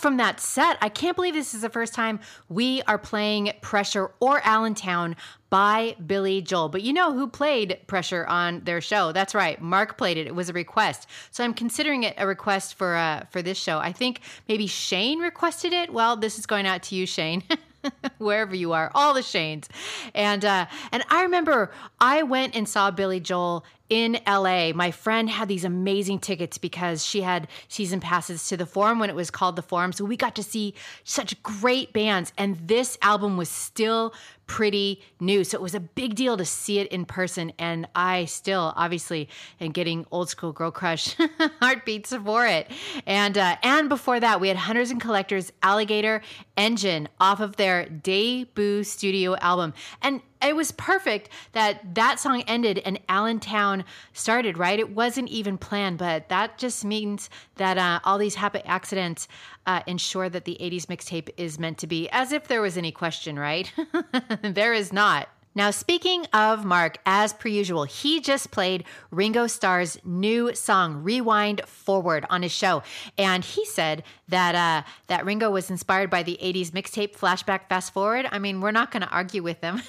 From 0.00 0.16
that 0.16 0.40
set. 0.40 0.78
I 0.80 0.88
can't 0.88 1.14
believe 1.14 1.34
this 1.34 1.54
is 1.54 1.62
the 1.62 1.70
first 1.70 1.94
time 1.94 2.20
we 2.48 2.82
are 2.82 2.98
playing 2.98 3.52
Pressure 3.60 4.10
or 4.20 4.40
Allentown 4.44 5.16
by 5.50 5.96
Billy 6.04 6.40
Joel. 6.40 6.68
But 6.68 6.82
you 6.82 6.92
know 6.92 7.12
who 7.12 7.26
played 7.26 7.78
Pressure 7.86 8.24
on 8.26 8.60
their 8.60 8.80
show? 8.80 9.12
That's 9.12 9.34
right, 9.34 9.60
Mark 9.60 9.98
played 9.98 10.16
it. 10.16 10.26
It 10.26 10.34
was 10.34 10.48
a 10.48 10.52
request, 10.52 11.08
so 11.30 11.44
I'm 11.44 11.54
considering 11.54 12.04
it 12.04 12.14
a 12.16 12.26
request 12.26 12.74
for 12.74 12.96
uh, 12.96 13.24
for 13.30 13.42
this 13.42 13.58
show. 13.58 13.78
I 13.78 13.92
think 13.92 14.20
maybe 14.48 14.66
Shane 14.66 15.20
requested 15.20 15.72
it. 15.72 15.92
Well, 15.92 16.16
this 16.16 16.38
is 16.38 16.46
going 16.46 16.66
out 16.66 16.82
to 16.84 16.94
you, 16.94 17.06
Shane. 17.06 17.42
wherever 18.18 18.54
you 18.54 18.72
are, 18.72 18.90
all 18.94 19.14
the 19.14 19.20
Shanes. 19.20 19.66
And 20.14 20.44
uh, 20.44 20.66
and 20.92 21.02
I 21.08 21.22
remember 21.22 21.70
I 22.00 22.22
went 22.22 22.54
and 22.54 22.68
saw 22.68 22.90
Billy 22.90 23.20
Joel 23.20 23.64
in 23.90 24.18
LA. 24.26 24.72
My 24.72 24.92
friend 24.92 25.28
had 25.28 25.48
these 25.48 25.64
amazing 25.64 26.20
tickets 26.20 26.56
because 26.56 27.04
she 27.04 27.20
had 27.20 27.48
season 27.68 28.00
passes 28.00 28.48
to 28.48 28.56
the 28.56 28.64
Forum 28.64 29.00
when 29.00 29.10
it 29.10 29.16
was 29.16 29.30
called 29.30 29.56
the 29.56 29.62
Forum. 29.62 29.92
So 29.92 30.04
we 30.04 30.16
got 30.16 30.36
to 30.36 30.42
see 30.42 30.74
such 31.04 31.42
great 31.42 31.92
bands, 31.92 32.32
and 32.38 32.56
this 32.66 32.96
album 33.02 33.36
was 33.36 33.48
still 33.48 34.14
pretty 34.50 35.00
new. 35.20 35.44
So 35.44 35.56
it 35.56 35.62
was 35.62 35.76
a 35.76 35.80
big 35.80 36.16
deal 36.16 36.36
to 36.36 36.44
see 36.44 36.80
it 36.80 36.88
in 36.88 37.04
person. 37.04 37.52
And 37.56 37.86
I 37.94 38.24
still, 38.24 38.72
obviously, 38.74 39.28
am 39.60 39.70
getting 39.70 40.06
old 40.10 40.28
school 40.28 40.52
girl 40.52 40.72
crush 40.72 41.16
heartbeats 41.60 42.12
for 42.12 42.46
it. 42.46 42.68
And 43.06 43.38
uh, 43.38 43.56
and 43.62 43.88
before 43.88 44.18
that, 44.18 44.40
we 44.40 44.48
had 44.48 44.56
Hunters 44.56 44.90
and 44.90 45.00
Collectors 45.00 45.52
Alligator 45.62 46.20
Engine 46.56 47.08
off 47.20 47.38
of 47.38 47.56
their 47.56 47.88
debut 47.88 48.82
studio 48.82 49.36
album. 49.36 49.72
And 50.02 50.20
it 50.42 50.56
was 50.56 50.72
perfect 50.72 51.28
that 51.52 51.94
that 51.94 52.18
song 52.20 52.42
ended 52.46 52.80
and 52.84 52.98
Allentown 53.08 53.84
started, 54.12 54.58
right? 54.58 54.78
It 54.78 54.90
wasn't 54.90 55.28
even 55.28 55.58
planned, 55.58 55.98
but 55.98 56.28
that 56.28 56.58
just 56.58 56.84
means 56.84 57.30
that 57.56 57.78
uh, 57.78 58.00
all 58.04 58.18
these 58.18 58.34
happy 58.34 58.60
accidents 58.64 59.28
uh, 59.66 59.82
ensure 59.86 60.28
that 60.28 60.44
the 60.44 60.56
80s 60.60 60.86
mixtape 60.86 61.30
is 61.36 61.58
meant 61.58 61.78
to 61.78 61.86
be, 61.86 62.08
as 62.10 62.32
if 62.32 62.48
there 62.48 62.60
was 62.60 62.76
any 62.76 62.92
question, 62.92 63.38
right? 63.38 63.72
there 64.42 64.72
is 64.72 64.92
not. 64.92 65.28
Now, 65.52 65.72
speaking 65.72 66.26
of 66.32 66.64
Mark, 66.64 66.98
as 67.04 67.32
per 67.32 67.48
usual, 67.48 67.82
he 67.82 68.20
just 68.20 68.52
played 68.52 68.84
Ringo 69.10 69.48
Starr's 69.48 69.98
new 70.04 70.54
song 70.54 71.02
"Rewind 71.02 71.62
Forward" 71.66 72.24
on 72.30 72.42
his 72.42 72.52
show, 72.52 72.84
and 73.18 73.44
he 73.44 73.64
said 73.64 74.04
that 74.28 74.54
uh, 74.54 74.88
that 75.08 75.24
Ringo 75.24 75.50
was 75.50 75.68
inspired 75.68 76.08
by 76.08 76.22
the 76.22 76.38
'80s 76.40 76.70
mixtape 76.70 77.16
"Flashback 77.16 77.68
Fast 77.68 77.92
Forward." 77.92 78.28
I 78.30 78.38
mean, 78.38 78.60
we're 78.60 78.70
not 78.70 78.92
going 78.92 79.02
to 79.02 79.08
argue 79.08 79.42
with 79.42 79.60
him. 79.60 79.82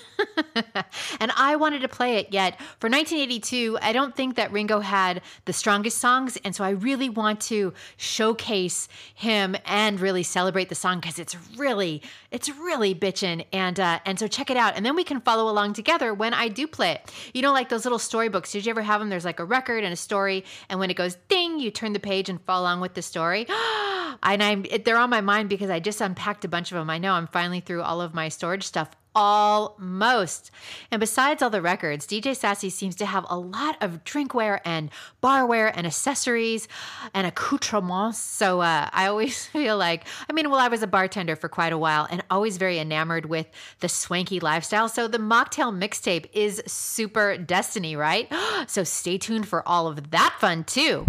and 1.20 1.32
I 1.38 1.56
wanted 1.58 1.84
to 1.84 1.88
play 1.88 2.18
it, 2.18 2.34
yet 2.34 2.60
for 2.80 2.90
1982, 2.90 3.78
I 3.84 3.94
don't 3.94 4.16
think 4.16 4.38
that 4.38 4.52
Ringo 4.52 4.80
had 4.80 5.22
the 5.46 5.54
strongest 5.54 6.00
songs, 6.00 6.40
and 6.44 6.56
so 6.56 6.64
I 6.64 6.72
really 6.72 7.10
want 7.10 7.40
to 7.42 7.72
showcase 7.98 8.88
him 9.14 9.56
and 9.66 10.00
really 10.00 10.24
celebrate 10.24 10.70
the 10.70 10.76
song 10.76 11.02
because 11.02 11.20
it's 11.20 11.38
really, 11.56 12.02
it's 12.32 12.50
really 12.50 12.96
bitchin', 12.96 13.46
and 13.54 13.80
uh, 13.80 14.00
and 14.08 14.18
so 14.18 14.28
check 14.28 14.50
it 14.50 14.58
out, 14.58 14.74
and 14.76 14.84
then 14.84 14.96
we 14.96 15.04
can 15.04 15.22
follow 15.22 15.51
along 15.52 15.74
together 15.74 16.14
when 16.14 16.34
I 16.34 16.48
do 16.48 16.68
play 16.68 16.92
it. 16.92 17.14
You 17.34 17.42
know, 17.42 17.54
like 17.54 17.70
those 17.70 17.86
little 17.86 18.00
storybooks. 18.00 18.52
Did 18.52 18.66
you 18.66 18.72
ever 18.72 18.82
have 18.82 19.00
them? 19.00 19.10
There's 19.10 19.26
like 19.26 19.40
a 19.40 19.46
record 19.46 19.84
and 19.84 19.94
a 19.94 19.98
story, 19.98 20.44
and 20.70 20.80
when 20.80 20.90
it 20.90 20.96
goes 20.96 21.16
ding, 21.28 21.60
you 21.60 21.70
turn 21.72 21.94
the 21.94 22.00
page 22.00 22.30
and 22.30 22.42
follow 22.42 22.64
along 22.64 22.82
with 22.82 22.94
the 22.94 23.02
story. 23.02 23.46
and 24.24 24.44
I'm 24.44 24.66
they're 24.86 24.98
on 24.98 25.10
my 25.10 25.22
mind 25.22 25.50
because 25.50 25.70
I 25.70 25.80
just 25.80 26.02
unpacked 26.02 26.46
a 26.46 26.48
bunch 26.48 26.72
of 26.72 26.78
them. 26.78 26.90
I 26.90 26.98
know 26.98 27.14
I'm 27.14 27.28
finally 27.28 27.60
through 27.60 27.82
all 27.82 28.02
of 28.02 28.14
my 28.14 28.30
storage 28.30 28.64
stuff 28.64 28.90
almost. 29.16 30.52
And 30.92 31.00
besides 31.00 31.42
all 31.42 31.50
the 31.50 31.62
records, 31.62 32.08
DJ 32.08 32.36
Sassy 32.36 32.70
seems 32.70 32.96
to 32.98 33.06
have 33.06 33.26
a 33.30 33.38
lot 33.38 33.78
of 33.82 34.04
drinkware 34.04 34.60
and 34.64 34.90
barware 35.22 35.72
and 35.74 35.86
accessories 35.86 36.68
and 37.14 37.28
accoutrements. 37.28 38.18
So 38.18 38.62
uh, 38.62 38.90
I 38.92 39.08
always 39.08 39.46
feel 39.48 39.78
like, 39.78 40.06
I 40.30 40.34
mean, 40.34 40.50
well, 40.50 40.60
I 40.60 40.68
was 40.68 40.84
a 40.84 40.88
bartender 40.88 41.36
for 41.36 41.50
quite 41.50 41.74
a 41.74 41.78
while 41.78 42.08
and 42.10 42.24
always 42.30 42.58
very 42.58 42.80
enamored 42.80 43.26
with 43.26 43.48
the 43.80 43.90
swanky 43.90 44.40
lifestyle. 44.40 44.88
So 44.90 45.08
the 45.08 45.18
mocktail 45.18 45.78
mixtape 45.78 46.28
is 46.34 46.62
super 46.68 47.38
destiny, 47.38 47.96
right? 47.96 48.32
So 48.68 48.84
stay 48.84 49.18
tuned 49.18 49.48
for 49.48 49.68
all 49.68 49.88
of 49.88 50.12
that 50.12 50.36
fun 50.40 50.64
too. 50.64 51.08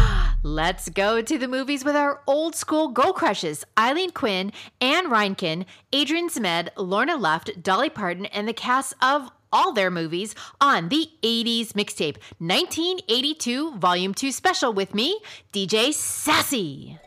Let's 0.42 0.88
go 0.88 1.20
to 1.20 1.38
the 1.38 1.48
movies 1.48 1.84
with 1.84 1.96
our 1.96 2.22
old 2.26 2.54
school 2.54 2.88
girl 2.88 3.12
crushes 3.12 3.64
Aileen 3.78 4.10
Quinn, 4.10 4.52
Ann 4.80 5.08
Reinking, 5.08 5.66
Adrian 5.92 6.28
Zmed, 6.28 6.68
Lorna 6.76 7.16
Luft, 7.16 7.62
Dolly 7.62 7.90
Parton, 7.90 8.26
and 8.26 8.48
the 8.48 8.52
cast 8.52 8.94
of 9.02 9.30
all 9.52 9.72
their 9.72 9.90
movies 9.90 10.34
on 10.60 10.88
the 10.88 11.08
80s 11.22 11.72
mixtape 11.72 12.16
1982 12.38 13.76
Volume 13.76 14.14
2 14.14 14.32
special 14.32 14.72
with 14.72 14.94
me, 14.94 15.20
DJ 15.52 15.92
Sassy. 15.92 16.98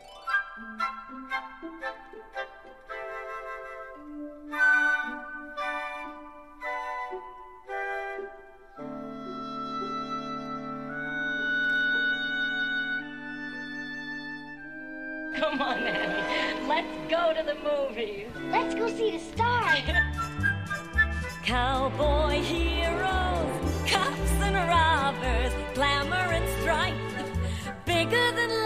Come 15.40 15.60
on, 15.60 15.78
Annie. 15.78 16.68
Let's 16.68 17.10
go 17.10 17.34
to 17.34 17.42
the 17.42 17.56
movies. 17.56 18.28
Let's 18.52 18.74
go 18.74 18.88
see 18.88 19.10
the 19.10 19.18
stars. 19.18 19.80
Cowboy 21.42 22.40
heroes, 22.40 23.90
cops 23.90 24.30
and 24.40 24.54
robbers, 24.68 25.52
glamour 25.74 26.14
and 26.14 26.48
strife, 26.60 26.94
bigger 27.84 28.30
than 28.32 28.50
life. 28.50 28.63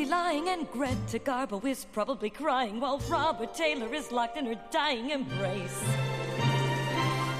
Probably 0.00 0.06
lying, 0.06 0.48
and 0.48 0.70
Greta 0.70 1.18
Garbo 1.18 1.64
is 1.64 1.84
probably 1.92 2.30
crying 2.30 2.80
while 2.80 2.98
Robert 3.08 3.54
Taylor 3.54 3.92
is 3.92 4.10
locked 4.10 4.36
in 4.36 4.46
her 4.46 4.58
dying 4.70 5.10
embrace. 5.10 5.82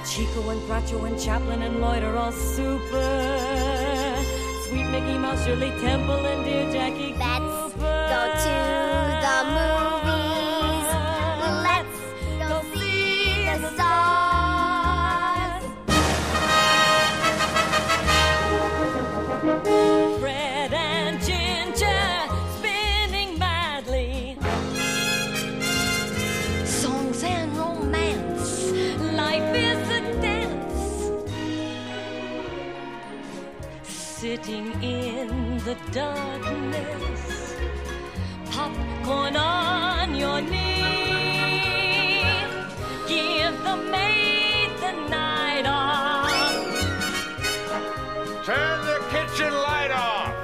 Chico 0.08 0.50
and 0.50 0.60
Groucho 0.62 1.06
and 1.06 1.18
Chaplin 1.18 1.62
and 1.62 1.80
Lloyd 1.80 2.02
are 2.02 2.16
all 2.16 2.32
super. 2.32 4.16
Sweet 4.66 4.84
Mickey 4.90 5.18
Mouse, 5.18 5.44
Shirley 5.44 5.70
Temple, 5.80 6.26
and 6.26 6.44
dear 6.44 6.70
Jackie 6.72 7.14
Let's 7.14 7.72
Cooper. 7.72 8.08
go 8.10 8.32
to 8.44 8.69
the 35.70 35.92
darkness. 35.92 37.54
Popcorn 38.50 39.36
on 39.36 40.16
your 40.16 40.40
knee. 40.40 42.24
Give 43.06 43.54
the 43.62 43.76
maid 43.76 44.70
the 44.84 44.92
night 45.08 45.66
off. 45.66 46.30
Turn 48.44 48.78
the 48.90 48.98
kitchen 49.12 49.52
light 49.52 49.92
off. 49.92 50.34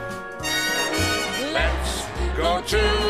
Let's 1.53 2.07
Go 2.37 2.61
to 2.61 3.06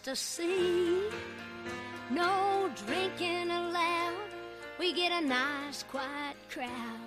to 0.00 0.16
see. 0.16 1.02
No 2.10 2.70
drinking 2.86 3.50
allowed. 3.50 4.14
We 4.78 4.92
get 4.92 5.12
a 5.12 5.26
nice 5.26 5.82
quiet 5.84 6.36
crowd. 6.50 7.00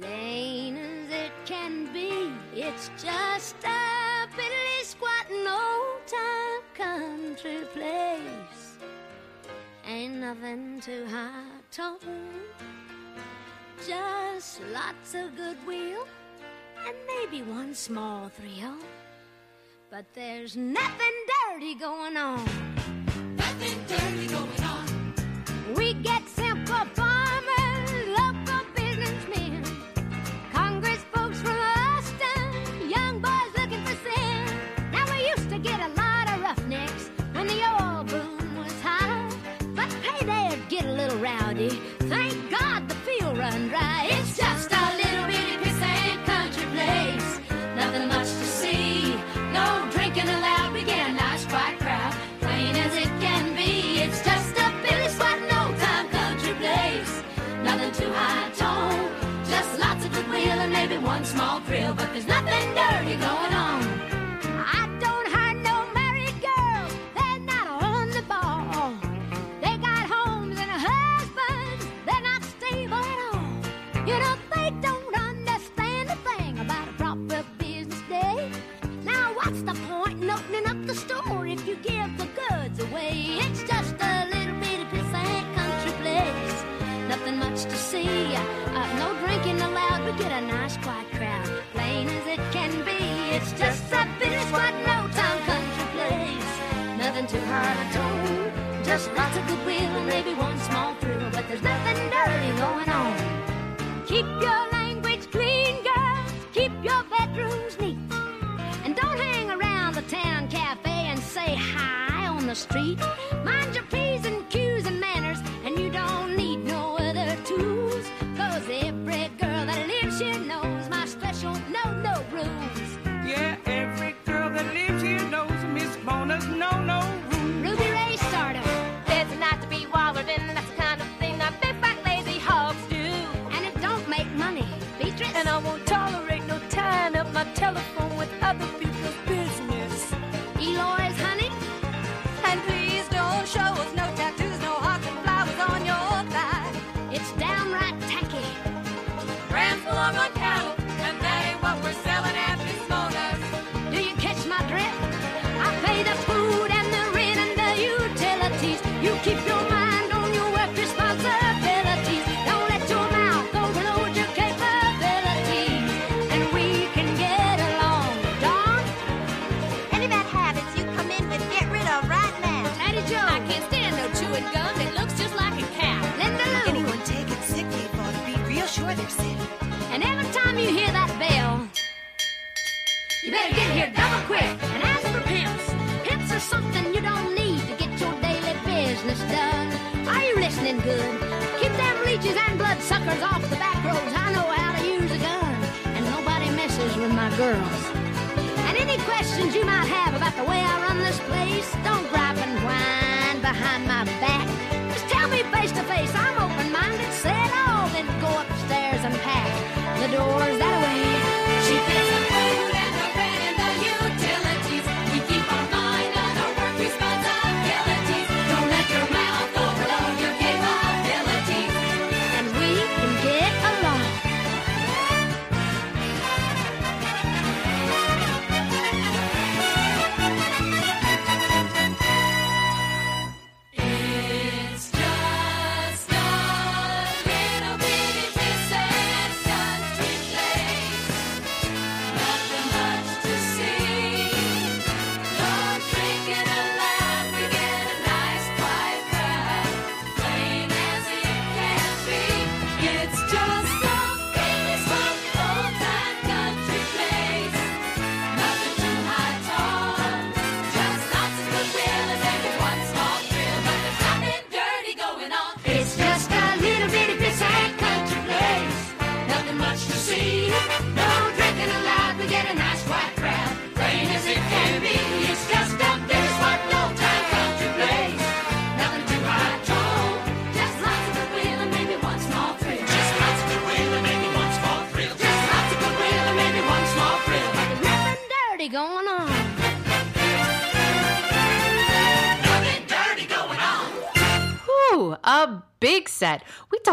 Plain 0.00 0.76
as 0.76 1.10
it 1.10 1.32
can 1.44 1.92
be, 1.92 2.32
it's 2.52 2.90
just 3.00 3.54
a 3.64 4.26
piddly 4.36 4.82
squatting 4.82 5.46
old 5.46 6.04
time 6.06 6.62
country 6.74 7.60
place. 7.72 8.78
Ain't 9.86 10.14
nothing 10.14 10.80
too 10.80 11.06
high 11.06 11.60
tone, 11.70 11.98
just 13.86 14.60
lots 14.72 15.14
of 15.14 15.36
goodwill 15.36 16.06
and 16.86 16.96
maybe 17.06 17.42
one 17.42 17.74
small 17.74 18.28
thrill. 18.30 18.78
But 19.94 20.06
there's 20.12 20.56
nothing 20.56 21.14
dirty 21.52 21.76
going 21.76 22.16
on. 22.16 22.44
Nothing 23.36 23.78
dirty 23.86 24.26
going 24.26 24.62
on. 24.64 25.14
We 25.76 25.94
get 25.94 26.28
simple. 26.28 27.13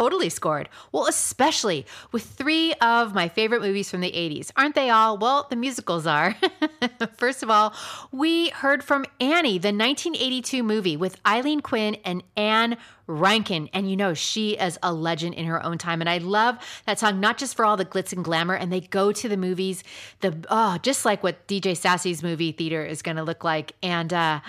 Totally 0.02 0.30
scored. 0.30 0.68
Well, 0.92 1.06
especially 1.06 1.86
with 2.12 2.24
three 2.24 2.74
of 2.82 3.14
my 3.14 3.28
favorite 3.30 3.62
movies 3.62 3.92
from 3.92 4.02
the 4.02 4.12
80s. 4.12 4.50
Aren't 4.58 4.74
they 4.74 4.90
all? 4.90 5.16
Well, 5.16 5.46
the 5.48 5.56
musicals 5.56 6.08
are. 6.08 6.36
First 7.18 7.44
of 7.44 7.52
all, 7.52 7.72
we 8.12 8.50
heard 8.50 8.84
from 8.84 9.06
Annie, 9.20 9.60
the 9.60 9.68
1982 9.68 10.64
movie 10.64 10.98
with 10.98 11.18
Aileen 11.24 11.60
Quinn 11.60 11.98
and 12.04 12.24
Ann 12.36 12.78
Reinking. 13.08 13.70
And 13.74 13.92
you 13.92 13.96
know, 13.96 14.16
she 14.16 14.58
is 14.58 14.80
a 14.82 14.92
legend 14.92 15.36
in 15.36 15.46
her 15.46 15.64
own 15.64 15.78
time. 15.78 16.02
And 16.02 16.10
I 16.10 16.18
love 16.18 16.58
that 16.88 16.98
song, 16.98 17.20
not 17.20 17.38
just 17.38 17.56
for 17.56 17.64
all 17.64 17.78
the 17.78 17.86
glitz 17.86 18.12
and 18.12 18.24
glamour. 18.24 18.56
And 18.56 18.74
they 18.74 18.82
go 18.82 19.12
to 19.12 19.30
the 19.30 19.38
movies, 19.38 19.84
the 20.22 20.36
oh, 20.50 20.80
just 20.82 21.06
like 21.06 21.22
what 21.22 21.48
DJ 21.48 21.78
Sassy's 21.78 22.24
movie 22.24 22.54
theater 22.54 22.84
is 22.84 23.04
going 23.04 23.18
to 23.18 23.24
look 23.24 23.44
like. 23.44 23.74
And 23.84 24.12
uh, 24.12 24.40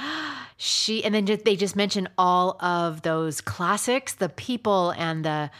she, 0.64 1.04
and 1.04 1.12
then 1.12 1.26
just, 1.26 1.44
they 1.44 1.56
just 1.56 1.74
mention 1.74 2.08
all 2.16 2.56
of 2.62 3.02
those 3.02 3.40
classics, 3.40 4.14
the 4.14 4.28
people 4.28 4.90
and 4.90 5.24
the 5.24 5.50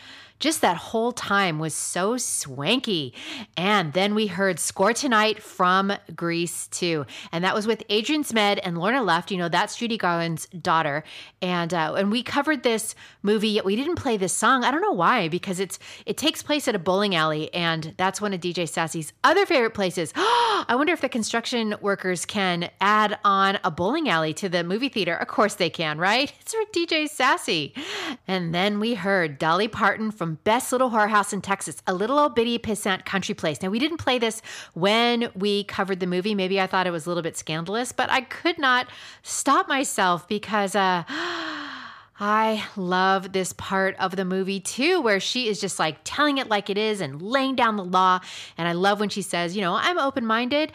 just 0.43 0.61
that 0.61 0.77
whole 0.77 1.13
time 1.13 1.61
was 1.61 1.73
so 1.73 2.17
swanky. 2.17 3.15
And 3.57 3.93
then 3.93 4.15
we 4.15 4.27
heard 4.27 4.59
Score 4.59 4.93
Tonight 4.93 5.41
from 5.41 5.93
Grease, 6.17 6.67
too. 6.67 7.07
And 7.31 7.45
that 7.45 7.55
was 7.55 7.67
with 7.67 7.85
Adrian 7.89 8.25
Zmed 8.25 8.59
and 8.63 8.77
Lorna 8.77 9.03
Luft. 9.03 9.31
You 9.31 9.39
know, 9.39 9.49
that's 9.49 9.77
Judy 9.77 9.97
Garland's 9.97 10.47
daughter. 10.47 11.05
And 11.41 11.73
uh, 11.73 11.95
and 11.97 12.11
we 12.11 12.25
covered 12.25 12.65
this 12.65 12.97
movie, 13.23 13.51
yet 13.51 13.65
we 13.65 13.77
didn't 13.77 13.95
play 13.95 14.17
this 14.17 14.33
song. 14.33 14.65
I 14.65 14.73
don't 14.73 14.83
know 14.83 14.93
why, 14.93 15.29
because 15.29 15.61
it's 15.61 15.79
it 16.07 16.17
takes 16.17 16.43
place 16.43 16.67
at 16.67 16.75
a 16.75 16.79
bowling 16.79 17.15
alley, 17.15 17.53
and 17.55 17.95
that's 17.97 18.21
one 18.21 18.33
of 18.33 18.41
DJ 18.41 18.69
Sassy's 18.69 19.13
other 19.23 19.47
favorite 19.47 19.75
places. 19.75 20.13
I 20.17 20.75
wonder 20.75 20.93
if 20.93 21.01
the 21.01 21.09
construction 21.09 21.77
workers 21.81 22.27
can 22.27 22.69
add 22.81 23.19
on 23.25 23.61
a 23.63 23.71
bowling 23.71 24.09
alley 24.09 24.35
to 24.35 24.49
the 24.49 24.65
movie 24.65 24.89
theater. 24.89 25.15
Of 25.15 25.29
course 25.29 25.55
they 25.55 25.71
can, 25.71 25.99
right? 25.99 26.33
It's 26.43 26.55
for 26.55 26.65
DJ 26.75 27.09
Sassy. 27.09 27.73
And 28.27 28.53
then 28.53 28.81
we 28.81 28.95
heard 28.95 29.39
Dolly 29.39 29.69
Parton 29.69 30.11
from 30.11 30.32
Best 30.45 30.73
Little 30.73 30.91
Whorehouse 30.91 31.33
in 31.33 31.41
Texas, 31.41 31.83
a 31.87 31.95
little 31.95 32.19
old 32.19 32.35
bitty 32.35 32.59
pissant 32.59 33.05
country 33.05 33.35
place. 33.35 33.63
Now, 33.63 33.71
we 33.71 33.79
didn't 33.79 33.99
play 33.99 34.19
this 34.19 34.43
when 34.75 35.31
we 35.35 35.65
covered 35.65 36.01
the 36.01 36.07
movie. 36.07 36.35
Maybe 36.35 36.61
I 36.61 36.67
thought 36.67 36.87
it 36.87 36.91
was 36.91 37.07
a 37.07 37.11
little 37.11 37.23
bit 37.23 37.37
scandalous, 37.37 37.93
but 37.93 38.11
I 38.11 38.23
could 38.23 38.59
not 38.59 38.89
stop 39.23 39.69
myself 39.69 40.27
because 40.29 40.75
uh, 40.75 41.05
I 42.25 42.65
love 42.77 43.33
this 43.33 43.53
part 43.53 43.97
of 43.97 44.15
the 44.15 44.25
movie 44.25 44.61
too, 44.61 45.01
where 45.01 45.19
she 45.19 45.49
is 45.49 45.61
just 45.61 45.79
like 45.79 45.99
telling 46.05 46.39
it 46.39 46.49
like 46.49 46.71
it 46.71 46.79
is 46.79 47.01
and 47.01 47.21
laying 47.21 47.57
down 47.57 47.77
the 47.77 47.85
law. 47.85 48.21
And 48.57 48.69
I 48.69 48.73
love 48.73 49.01
when 49.01 49.09
she 49.09 49.23
says, 49.23 49.57
you 49.57 49.61
know, 49.61 49.75
I'm 49.75 49.99
open 49.99 50.25
minded, 50.25 50.73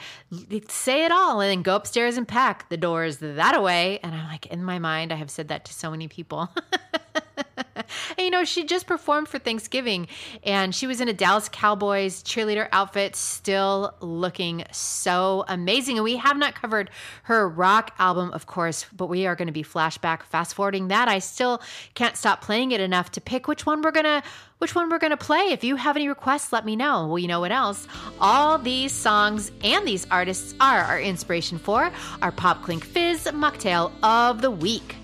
say 0.67 1.05
it 1.05 1.11
all, 1.11 1.39
and 1.39 1.49
then 1.49 1.61
go 1.61 1.75
upstairs 1.75 2.17
and 2.17 2.27
pack 2.27 2.67
the 2.69 2.75
doors 2.75 3.17
that 3.17 3.55
away. 3.55 3.99
And 4.03 4.13
I'm 4.13 4.27
like, 4.27 4.47
in 4.47 4.63
my 4.63 4.79
mind, 4.79 5.13
I 5.13 5.15
have 5.15 5.29
said 5.29 5.47
that 5.47 5.63
to 5.65 5.73
so 5.73 5.89
many 5.89 6.07
people. 6.07 6.49
And 7.37 8.25
you 8.25 8.31
know, 8.31 8.43
she 8.43 8.63
just 8.63 8.87
performed 8.87 9.27
for 9.27 9.39
Thanksgiving 9.39 10.07
and 10.43 10.73
she 10.73 10.87
was 10.87 11.01
in 11.01 11.07
a 11.07 11.13
Dallas 11.13 11.49
Cowboys 11.49 12.23
cheerleader 12.23 12.67
outfit, 12.71 13.15
still 13.15 13.93
looking 13.99 14.63
so 14.71 15.45
amazing. 15.47 15.97
And 15.97 16.03
we 16.03 16.17
have 16.17 16.37
not 16.37 16.55
covered 16.55 16.89
her 17.23 17.47
rock 17.47 17.93
album, 17.99 18.31
of 18.31 18.45
course, 18.45 18.85
but 18.95 19.07
we 19.07 19.25
are 19.25 19.35
going 19.35 19.47
to 19.47 19.53
be 19.53 19.63
flashback 19.63 20.23
fast 20.23 20.55
forwarding 20.55 20.87
that. 20.87 21.07
I 21.07 21.19
still 21.19 21.61
can't 21.93 22.17
stop 22.17 22.41
playing 22.41 22.71
it 22.71 22.81
enough 22.81 23.11
to 23.11 23.21
pick 23.21 23.47
which 23.47 23.65
one 23.65 23.81
we're 23.81 23.91
going 23.91 24.05
to 24.05 24.23
which 24.59 24.73
one 24.73 24.89
we're 24.89 24.97
going 24.97 25.11
to 25.11 25.17
play. 25.17 25.51
If 25.51 25.63
you 25.63 25.75
have 25.75 25.95
any 25.95 26.07
requests, 26.07 26.51
let 26.51 26.65
me 26.65 26.75
know. 26.75 27.05
Well, 27.05 27.19
you 27.19 27.27
know 27.27 27.39
what 27.39 27.51
else? 27.51 27.87
All 28.19 28.57
these 28.57 28.91
songs 28.91 29.51
and 29.63 29.87
these 29.87 30.07
artists 30.09 30.55
are 30.59 30.79
our 30.79 30.99
inspiration 30.99 31.59
for 31.59 31.91
our 32.23 32.31
Pop 32.31 32.63
Clink 32.63 32.83
Fizz 32.83 33.25
mocktail 33.25 33.91
of 34.01 34.41
the 34.41 34.49
week. 34.49 34.95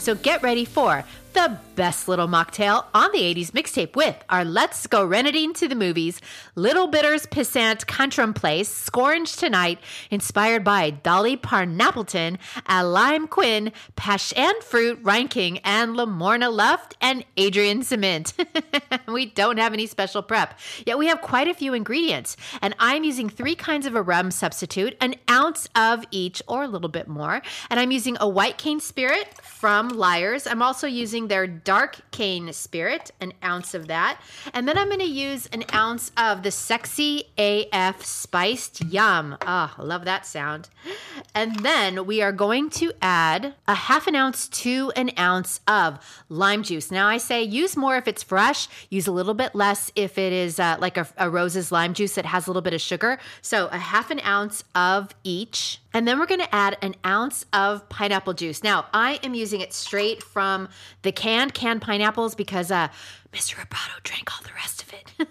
So 0.00 0.14
get 0.14 0.42
ready 0.42 0.64
for 0.64 1.04
the 1.34 1.58
best 1.74 2.08
little 2.08 2.28
mocktail 2.28 2.84
on 2.94 3.10
the 3.12 3.20
80s 3.20 3.50
mixtape 3.52 3.96
with 3.96 4.22
our 4.28 4.44
Let's 4.44 4.86
Go 4.86 5.04
Renadine 5.04 5.54
to 5.54 5.68
the 5.68 5.74
Movies, 5.74 6.20
Little 6.54 6.86
Bitters 6.86 7.26
Pissant 7.26 7.86
Countrum 7.86 8.34
Place, 8.34 8.68
Scorange 8.68 9.38
Tonight, 9.38 9.78
inspired 10.10 10.64
by 10.64 10.90
Dolly 10.90 11.36
Parnappleton, 11.36 12.38
a 12.66 12.84
Lime 12.84 13.28
Quinn, 13.28 13.72
Passion 13.96 14.52
Fruit, 14.62 14.98
Ryan 15.02 15.28
King, 15.28 15.58
and 15.58 15.96
Lamorna 15.96 16.52
Luft, 16.52 16.96
and 17.00 17.24
Adrian 17.36 17.82
Cement. 17.82 18.34
we 19.08 19.26
don't 19.26 19.58
have 19.58 19.72
any 19.72 19.86
special 19.86 20.22
prep, 20.22 20.58
yet 20.86 20.98
we 20.98 21.06
have 21.06 21.20
quite 21.20 21.48
a 21.48 21.54
few 21.54 21.74
ingredients, 21.74 22.36
and 22.60 22.74
I'm 22.78 23.04
using 23.04 23.28
three 23.28 23.54
kinds 23.54 23.86
of 23.86 23.94
a 23.94 24.02
rum 24.02 24.30
substitute, 24.30 24.96
an 25.00 25.14
ounce 25.30 25.68
of 25.74 26.04
each 26.10 26.42
or 26.48 26.64
a 26.64 26.68
little 26.68 26.88
bit 26.88 27.08
more, 27.08 27.42
and 27.70 27.78
I'm 27.78 27.90
using 27.90 28.16
a 28.20 28.28
white 28.28 28.58
cane 28.58 28.80
spirit 28.80 29.28
from 29.42 29.88
Lyre's. 29.88 30.46
I'm 30.46 30.62
also 30.62 30.86
using 30.86 31.28
their 31.28 31.46
dark 31.70 32.00
cane 32.10 32.52
spirit, 32.52 33.12
an 33.20 33.32
ounce 33.44 33.74
of 33.74 33.86
that. 33.86 34.20
And 34.52 34.66
then 34.66 34.76
I'm 34.76 34.88
going 34.88 34.98
to 34.98 35.04
use 35.04 35.46
an 35.52 35.62
ounce 35.72 36.10
of 36.16 36.42
the 36.42 36.50
sexy 36.50 37.28
AF 37.38 38.04
spiced 38.04 38.84
yum. 38.86 39.36
Ah, 39.42 39.76
love 39.78 40.04
that 40.04 40.26
sound. 40.26 40.68
And 41.32 41.54
then 41.60 42.06
we 42.06 42.22
are 42.22 42.32
going 42.32 42.70
to 42.70 42.92
add 43.00 43.54
a 43.68 43.74
half 43.76 44.08
an 44.08 44.16
ounce 44.16 44.48
to 44.48 44.90
an 44.96 45.12
ounce 45.16 45.60
of 45.68 46.00
lime 46.28 46.64
juice. 46.64 46.90
Now 46.90 47.06
I 47.06 47.18
say 47.18 47.44
use 47.44 47.76
more 47.76 47.96
if 47.96 48.08
it's 48.08 48.24
fresh, 48.24 48.66
use 48.88 49.06
a 49.06 49.12
little 49.12 49.34
bit 49.34 49.54
less 49.54 49.92
if 49.94 50.18
it 50.18 50.32
is 50.32 50.58
uh, 50.58 50.76
like 50.80 50.96
a, 50.96 51.06
a 51.18 51.30
rose's 51.30 51.70
lime 51.70 51.94
juice 51.94 52.16
that 52.16 52.26
has 52.26 52.48
a 52.48 52.50
little 52.50 52.62
bit 52.62 52.74
of 52.74 52.80
sugar. 52.80 53.20
So 53.42 53.68
a 53.68 53.78
half 53.78 54.10
an 54.10 54.18
ounce 54.24 54.64
of 54.74 55.14
each. 55.22 55.78
And 55.92 56.06
then 56.06 56.18
we're 56.18 56.26
going 56.26 56.40
to 56.40 56.54
add 56.54 56.78
an 56.82 56.94
ounce 57.04 57.44
of 57.52 57.88
pineapple 57.88 58.34
juice. 58.34 58.62
Now, 58.62 58.86
I 58.94 59.18
am 59.22 59.34
using 59.34 59.60
it 59.60 59.72
straight 59.72 60.22
from 60.22 60.68
the 61.02 61.10
canned 61.10 61.54
canned 61.54 61.82
pineapples 61.82 62.34
because 62.34 62.70
uh, 62.70 62.88
Mr. 63.32 63.54
Roboto 63.56 64.02
drank 64.02 64.32
all 64.32 64.42
the. 64.44 64.49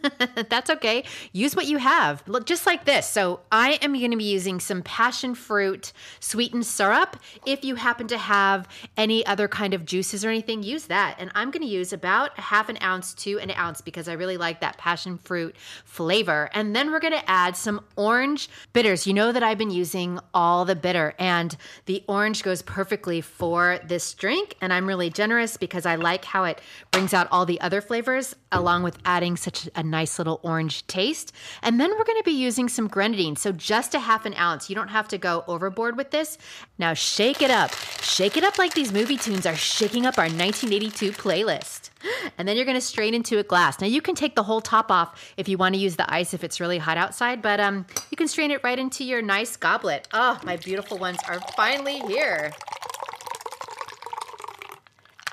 That's 0.49 0.69
okay. 0.69 1.03
Use 1.31 1.55
what 1.55 1.67
you 1.67 1.77
have, 1.77 2.23
Look, 2.27 2.45
just 2.45 2.65
like 2.65 2.85
this. 2.85 3.07
So 3.09 3.41
I 3.51 3.79
am 3.81 3.93
going 3.93 4.11
to 4.11 4.17
be 4.17 4.23
using 4.23 4.59
some 4.59 4.81
passion 4.81 5.35
fruit 5.35 5.93
sweetened 6.19 6.65
syrup. 6.65 7.17
If 7.45 7.65
you 7.65 7.75
happen 7.75 8.07
to 8.07 8.17
have 8.17 8.67
any 8.97 9.25
other 9.25 9.47
kind 9.47 9.73
of 9.73 9.85
juices 9.85 10.23
or 10.23 10.29
anything, 10.29 10.63
use 10.63 10.85
that. 10.85 11.15
And 11.19 11.31
I'm 11.35 11.51
going 11.51 11.63
to 11.63 11.69
use 11.69 11.91
about 11.91 12.39
half 12.39 12.69
an 12.69 12.77
ounce 12.81 13.13
to 13.15 13.39
an 13.39 13.51
ounce 13.51 13.81
because 13.81 14.07
I 14.07 14.13
really 14.13 14.37
like 14.37 14.61
that 14.61 14.77
passion 14.77 15.17
fruit 15.17 15.55
flavor. 15.85 16.49
And 16.53 16.75
then 16.75 16.91
we're 16.91 16.99
going 16.99 17.13
to 17.13 17.29
add 17.29 17.57
some 17.57 17.83
orange 17.95 18.49
bitters. 18.73 19.07
You 19.07 19.13
know 19.13 19.31
that 19.31 19.43
I've 19.43 19.57
been 19.57 19.71
using 19.71 20.19
all 20.33 20.65
the 20.65 20.75
bitter, 20.75 21.15
and 21.17 21.55
the 21.85 22.03
orange 22.07 22.43
goes 22.43 22.61
perfectly 22.61 23.21
for 23.21 23.79
this 23.85 24.13
drink. 24.13 24.55
And 24.61 24.71
I'm 24.71 24.87
really 24.87 25.09
generous 25.09 25.57
because 25.57 25.85
I 25.85 25.95
like 25.95 26.25
how 26.25 26.43
it 26.43 26.61
brings 26.91 27.13
out 27.13 27.27
all 27.31 27.45
the 27.45 27.59
other 27.61 27.81
flavors 27.81 28.35
along 28.51 28.83
with 28.83 28.97
adding 29.05 29.37
such 29.37 29.69
a 29.75 29.83
nice 29.89 30.17
little 30.17 30.39
orange 30.43 30.85
taste. 30.87 31.33
And 31.61 31.79
then 31.79 31.91
we're 31.91 32.03
going 32.03 32.17
to 32.17 32.23
be 32.23 32.31
using 32.31 32.69
some 32.69 32.87
grenadine. 32.87 33.35
So 33.35 33.51
just 33.51 33.93
a 33.93 33.99
half 33.99 34.25
an 34.25 34.33
ounce. 34.35 34.69
You 34.69 34.75
don't 34.75 34.89
have 34.89 35.07
to 35.09 35.17
go 35.17 35.43
overboard 35.47 35.97
with 35.97 36.11
this. 36.11 36.37
Now 36.77 36.93
shake 36.93 37.41
it 37.41 37.51
up. 37.51 37.73
Shake 38.01 38.37
it 38.37 38.43
up 38.43 38.57
like 38.57 38.73
these 38.73 38.91
movie 38.91 39.17
tunes 39.17 39.45
are 39.45 39.55
shaking 39.55 40.05
up 40.05 40.17
our 40.17 40.25
1982 40.25 41.11
playlist. 41.11 41.89
And 42.37 42.47
then 42.47 42.55
you're 42.55 42.65
going 42.65 42.77
to 42.77 42.81
strain 42.81 43.13
into 43.13 43.39
a 43.39 43.43
glass. 43.43 43.81
Now 43.81 43.87
you 43.87 44.01
can 44.01 44.15
take 44.15 44.35
the 44.35 44.43
whole 44.43 44.61
top 44.61 44.91
off 44.91 45.33
if 45.35 45.49
you 45.49 45.57
want 45.57 45.75
to 45.75 45.81
use 45.81 45.97
the 45.97 46.11
ice 46.13 46.33
if 46.33 46.43
it's 46.43 46.61
really 46.61 46.77
hot 46.77 46.97
outside, 46.97 47.41
but 47.41 47.59
um, 47.59 47.85
you 48.09 48.15
can 48.15 48.29
strain 48.29 48.51
it 48.51 48.63
right 48.63 48.79
into 48.79 49.03
your 49.03 49.21
nice 49.21 49.57
goblet. 49.57 50.07
Oh, 50.13 50.39
my 50.45 50.55
beautiful 50.55 50.97
ones 50.97 51.19
are 51.27 51.39
finally 51.57 51.99
here. 51.99 52.53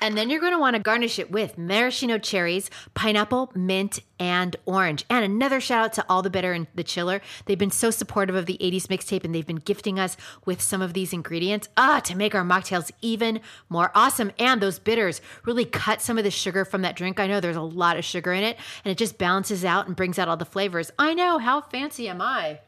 And 0.01 0.17
then 0.17 0.29
you're 0.29 0.39
going 0.39 0.53
to 0.53 0.59
want 0.59 0.75
to 0.75 0.81
garnish 0.81 1.19
it 1.19 1.31
with 1.31 1.57
maraschino 1.57 2.17
cherries, 2.17 2.69
pineapple, 2.93 3.51
mint, 3.55 3.99
and 4.19 4.55
orange. 4.65 5.05
And 5.09 5.23
another 5.23 5.59
shout 5.59 5.85
out 5.85 5.93
to 5.93 6.05
all 6.09 6.21
the 6.21 6.29
bitter 6.29 6.53
and 6.53 6.67
the 6.75 6.83
chiller. 6.83 7.21
They've 7.45 7.57
been 7.57 7.71
so 7.71 7.91
supportive 7.91 8.35
of 8.35 8.45
the 8.45 8.57
80s 8.61 8.87
mixtape 8.87 9.23
and 9.23 9.33
they've 9.33 9.45
been 9.45 9.57
gifting 9.57 9.99
us 9.99 10.17
with 10.45 10.61
some 10.61 10.81
of 10.81 10.93
these 10.93 11.13
ingredients 11.13 11.69
ah 11.77 11.99
to 12.01 12.15
make 12.15 12.35
our 12.35 12.43
mocktails 12.43 12.91
even 13.01 13.39
more 13.69 13.91
awesome. 13.93 14.31
And 14.39 14.61
those 14.61 14.79
bitters 14.79 15.21
really 15.45 15.65
cut 15.65 16.01
some 16.01 16.17
of 16.17 16.23
the 16.23 16.31
sugar 16.31 16.65
from 16.65 16.81
that 16.81 16.95
drink. 16.95 17.19
I 17.19 17.27
know 17.27 17.39
there's 17.39 17.55
a 17.55 17.61
lot 17.61 17.97
of 17.97 18.05
sugar 18.05 18.33
in 18.33 18.43
it 18.43 18.57
and 18.83 18.91
it 18.91 18.97
just 18.97 19.17
balances 19.17 19.63
out 19.65 19.87
and 19.87 19.95
brings 19.95 20.19
out 20.19 20.27
all 20.27 20.37
the 20.37 20.45
flavors. 20.45 20.91
I 20.97 21.13
know, 21.13 21.37
how 21.37 21.61
fancy 21.61 22.09
am 22.09 22.21
I? 22.21 22.59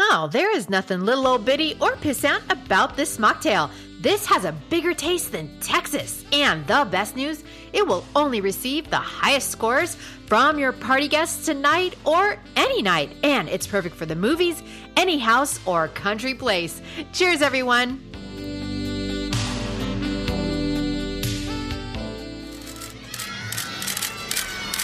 Oh, 0.00 0.28
there 0.30 0.56
is 0.56 0.70
nothing 0.70 1.00
little 1.00 1.26
old 1.26 1.44
bitty 1.44 1.74
or 1.80 1.96
pissant 1.96 2.42
about 2.50 2.96
this 2.96 3.16
mocktail. 3.16 3.68
This 4.00 4.24
has 4.26 4.44
a 4.44 4.52
bigger 4.70 4.94
taste 4.94 5.32
than 5.32 5.58
Texas. 5.58 6.24
And 6.32 6.64
the 6.68 6.86
best 6.88 7.16
news, 7.16 7.42
it 7.72 7.84
will 7.84 8.04
only 8.14 8.40
receive 8.40 8.88
the 8.88 8.96
highest 8.96 9.50
scores 9.50 9.96
from 10.26 10.56
your 10.56 10.70
party 10.70 11.08
guests 11.08 11.44
tonight 11.44 11.96
or 12.04 12.36
any 12.54 12.80
night. 12.80 13.10
And 13.24 13.48
it's 13.48 13.66
perfect 13.66 13.96
for 13.96 14.06
the 14.06 14.14
movies, 14.14 14.62
any 14.96 15.18
house, 15.18 15.58
or 15.66 15.88
country 15.88 16.34
place. 16.34 16.80
Cheers, 17.12 17.42
everyone. 17.42 18.07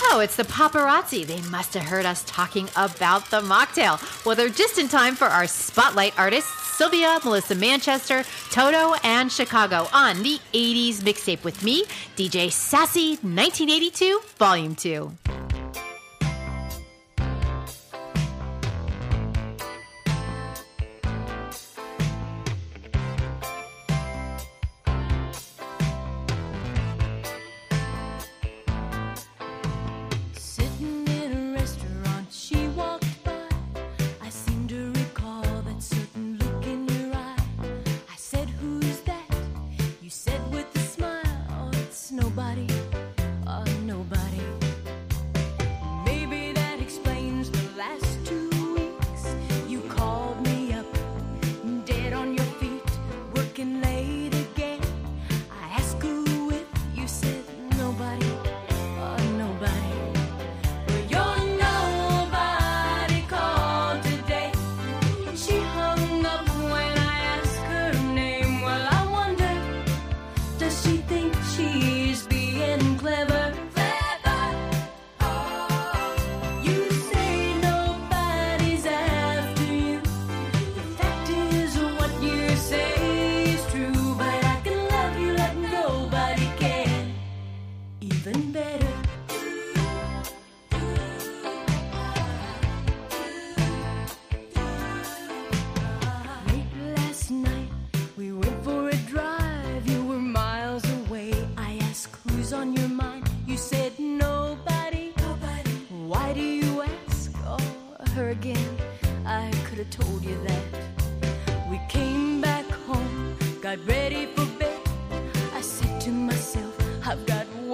Oh, 0.07 0.21
it's 0.21 0.37
the 0.37 0.45
paparazzi. 0.45 1.27
They 1.27 1.41
must 1.51 1.75
have 1.75 1.85
heard 1.85 2.05
us 2.05 2.23
talking 2.27 2.69
about 2.77 3.31
the 3.31 3.41
mocktail. 3.41 3.99
Well, 4.25 4.37
they're 4.37 4.49
just 4.49 4.79
in 4.79 4.89
time 4.89 5.15
for 5.15 5.27
our 5.27 5.47
spotlight 5.47 6.19
artists, 6.19 6.51
Sylvia, 6.77 7.19
Melissa 7.25 7.55
Manchester, 7.55 8.25
Toto, 8.51 8.95
and 9.03 9.33
Chicago 9.33 9.89
on 9.93 10.23
the 10.23 10.39
80s 10.53 10.97
mixtape 10.97 11.43
with 11.43 11.63
me, 11.63 11.85
DJ 12.17 12.53
Sassy 12.53 13.11
1982, 13.23 14.21
Volume 14.39 14.75
2. 14.75 15.44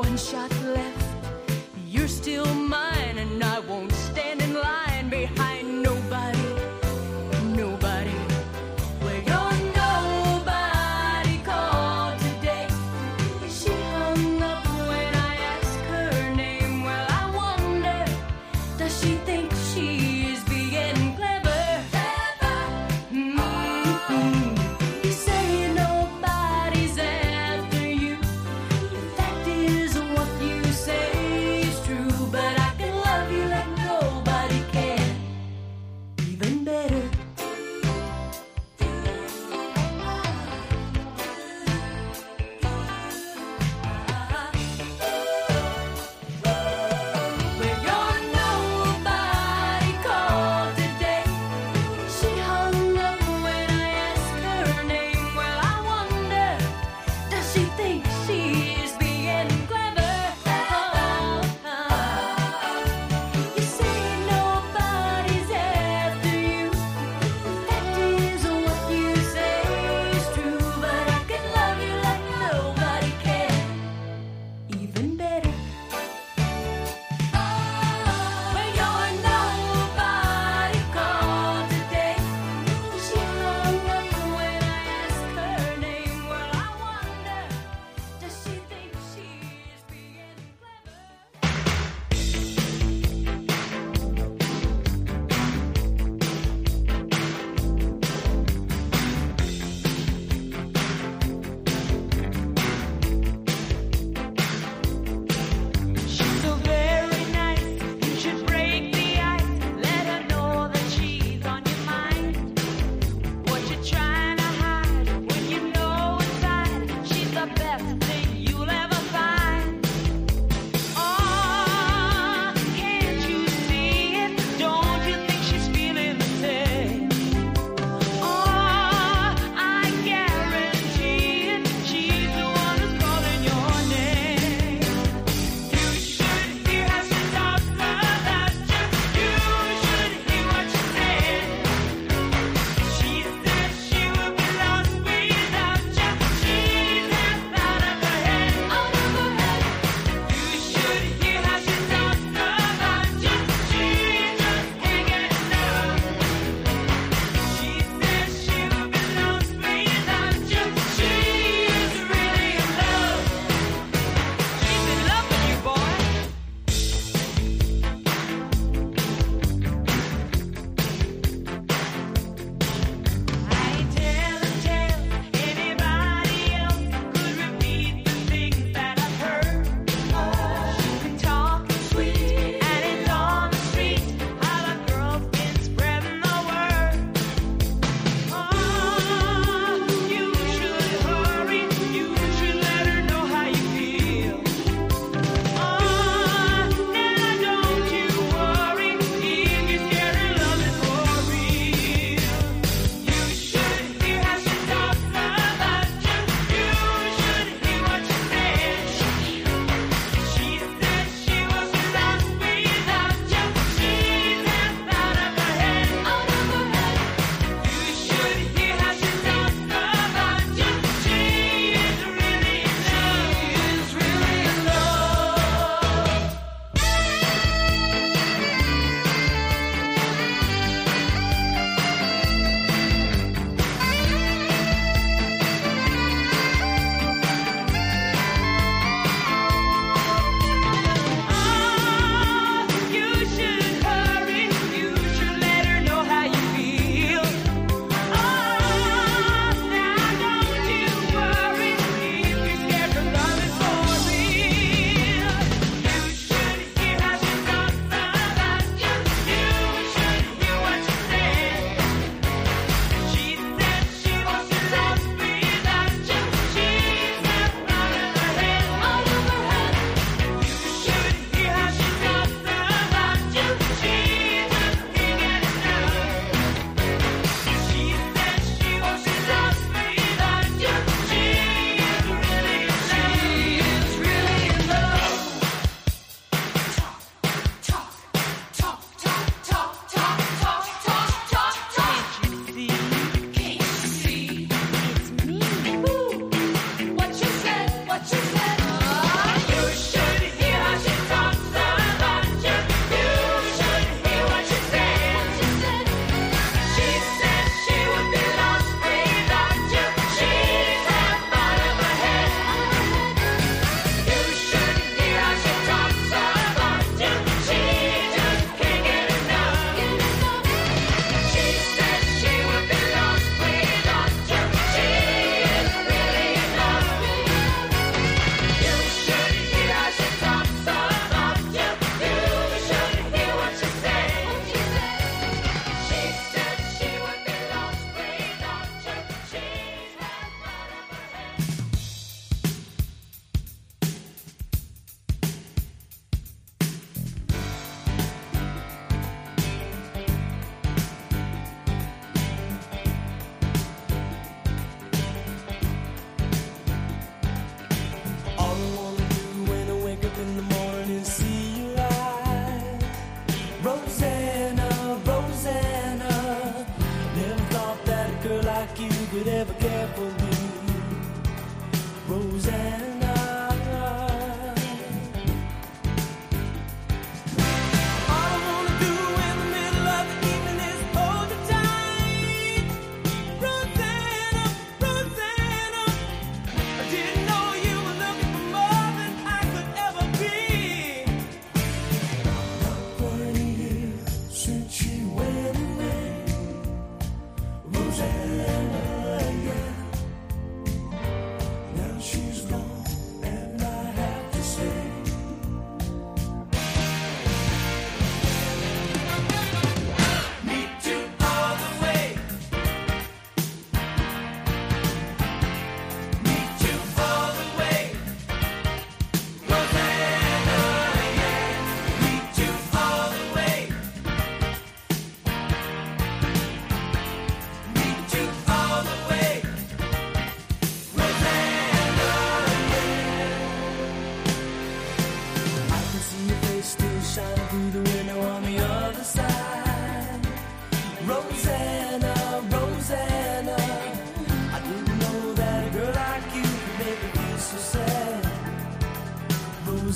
one 0.01 0.17
shot 0.17 0.51
left. 0.65 1.05
You're 1.87 2.09
still 2.09 2.47
mine, 2.55 3.19
and 3.19 3.45
I 3.45 3.59
won't 3.61 3.93
stand 3.93 4.41
in 4.41 4.55
line 4.55 5.11
behind. 5.11 5.60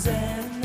Rosanna. 0.04 0.63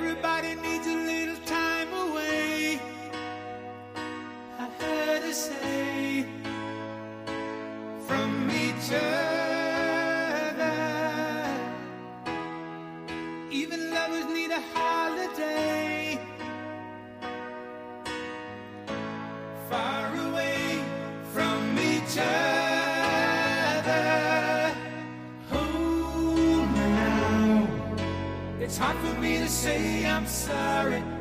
Everybody 0.00 0.54
needs 0.54 0.86
a 0.86 0.94
little 0.94 1.36
time 1.44 1.57
say 29.48 30.04
I'm 30.04 30.26
sorry. 30.26 31.17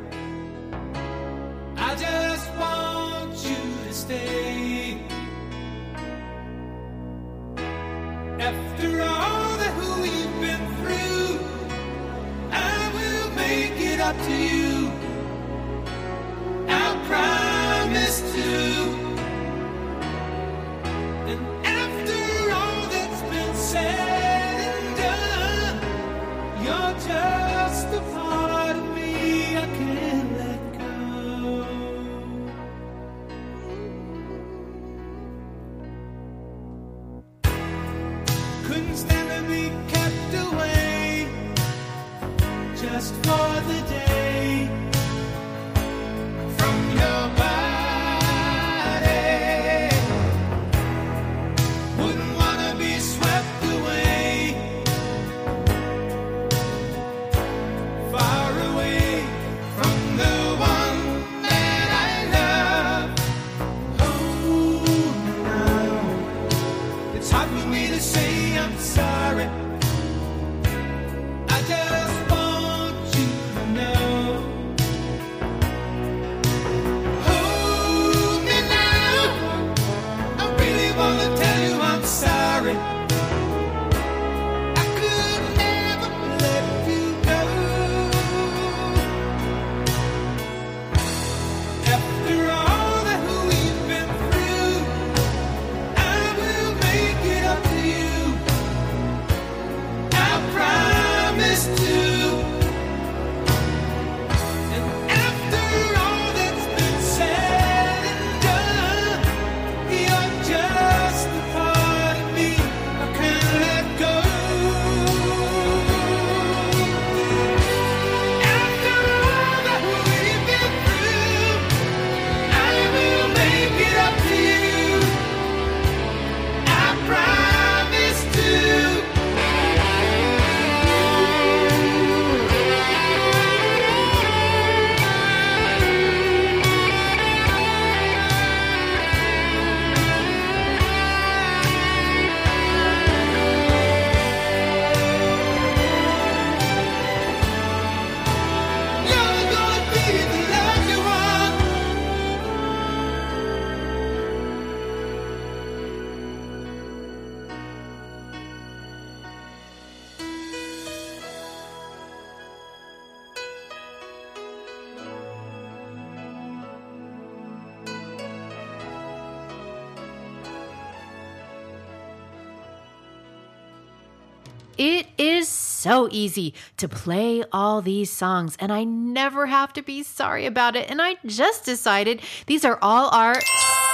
So 175.88 176.10
easy 176.12 176.54
to 176.76 176.90
play 176.90 177.46
all 177.54 177.82
these 177.82 178.12
songs, 178.12 178.58
and 178.60 178.74
I 178.74 178.84
never 178.84 179.46
have 179.46 179.72
to 179.74 179.82
be 179.82 180.04
sorry 180.04 180.46
about 180.46 180.76
it. 180.76 180.90
And 180.90 181.02
I 181.02 181.16
just 181.26 181.64
decided 181.64 182.22
these 182.46 182.66
are 182.66 182.78
all 182.82 183.10
our 183.12 183.36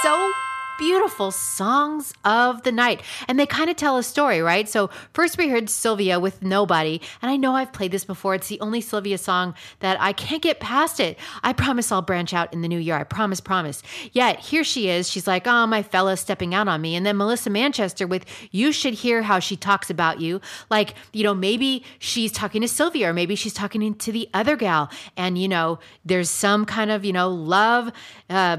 so 0.02 0.32
beautiful 0.78 1.30
songs 1.30 2.12
of 2.24 2.62
the 2.62 2.72
night. 2.72 3.02
And 3.28 3.38
they 3.38 3.46
kind 3.46 3.70
of 3.70 3.76
tell 3.76 3.96
a 3.96 4.02
story, 4.02 4.40
right? 4.40 4.68
So, 4.68 4.90
first 5.12 5.38
we 5.38 5.48
heard 5.48 5.70
Sylvia 5.70 6.20
with 6.20 6.42
Nobody. 6.42 7.00
And 7.22 7.30
I 7.30 7.36
know 7.36 7.54
I've 7.54 7.72
played 7.72 7.92
this 7.92 8.04
before. 8.04 8.34
It's 8.34 8.48
the 8.48 8.60
only 8.60 8.80
Sylvia 8.80 9.18
song 9.18 9.54
that 9.80 10.00
I 10.00 10.12
can't 10.12 10.42
get 10.42 10.60
past 10.60 11.00
it. 11.00 11.18
I 11.42 11.52
promise 11.52 11.90
I'll 11.92 12.02
branch 12.02 12.34
out 12.34 12.52
in 12.52 12.62
the 12.62 12.68
new 12.68 12.78
year. 12.78 12.96
I 12.96 13.04
promise, 13.04 13.40
promise. 13.40 13.82
Yet, 14.12 14.40
here 14.40 14.64
she 14.64 14.88
is. 14.88 15.08
She's 15.08 15.26
like, 15.26 15.46
oh, 15.46 15.66
my 15.66 15.82
fella's 15.82 16.20
stepping 16.20 16.54
out 16.54 16.68
on 16.68 16.80
me. 16.80 16.94
And 16.96 17.04
then 17.04 17.16
Melissa 17.16 17.50
Manchester 17.50 18.06
with 18.06 18.24
You 18.50 18.72
Should 18.72 18.94
Hear 18.94 19.22
How 19.22 19.38
She 19.38 19.56
Talks 19.56 19.90
About 19.90 20.20
You. 20.20 20.40
Like, 20.70 20.94
you 21.12 21.22
know, 21.22 21.34
maybe 21.34 21.84
she's 21.98 22.32
talking 22.32 22.62
to 22.62 22.68
Sylvia 22.68 23.10
or 23.10 23.12
maybe 23.12 23.34
she's 23.34 23.54
talking 23.54 23.94
to 23.94 24.12
the 24.12 24.28
other 24.34 24.56
gal. 24.56 24.90
And, 25.16 25.38
you 25.38 25.48
know, 25.48 25.78
there's 26.04 26.30
some 26.30 26.64
kind 26.64 26.90
of, 26.90 27.04
you 27.04 27.12
know, 27.12 27.28
love, 27.28 27.92
uh, 28.30 28.56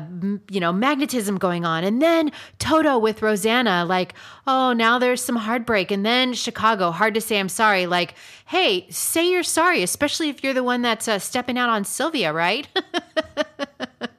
you 0.50 0.60
know, 0.60 0.72
magnetism 0.72 1.38
going 1.38 1.66
on. 1.66 1.84
And 1.84 2.02
then 2.06 2.32
Toto 2.60 2.98
with 2.98 3.22
Rosanna, 3.22 3.84
like, 3.84 4.14
oh, 4.48 4.74
now 4.74 5.00
there's 5.00 5.22
some 5.22 5.36
heartbreak. 5.36 5.92
And 5.92 6.06
then 6.06 6.34
Chicago, 6.34 6.92
hard 6.92 7.16
to 7.16 7.22
say 7.22 7.40
I'm 7.40 7.50
sorry. 7.50 7.88
Like, 7.88 8.14
hey, 8.46 8.88
say 8.92 9.30
you're 9.30 9.44
sorry, 9.44 9.84
especially 9.84 10.30
if 10.30 10.44
you're 10.44 10.54
the 10.54 10.64
one 10.64 10.82
that's 10.84 11.08
uh, 11.08 11.20
stepping 11.20 11.58
out 11.58 11.70
on 11.70 11.84
Sylvia, 11.84 12.32
right? 12.32 12.68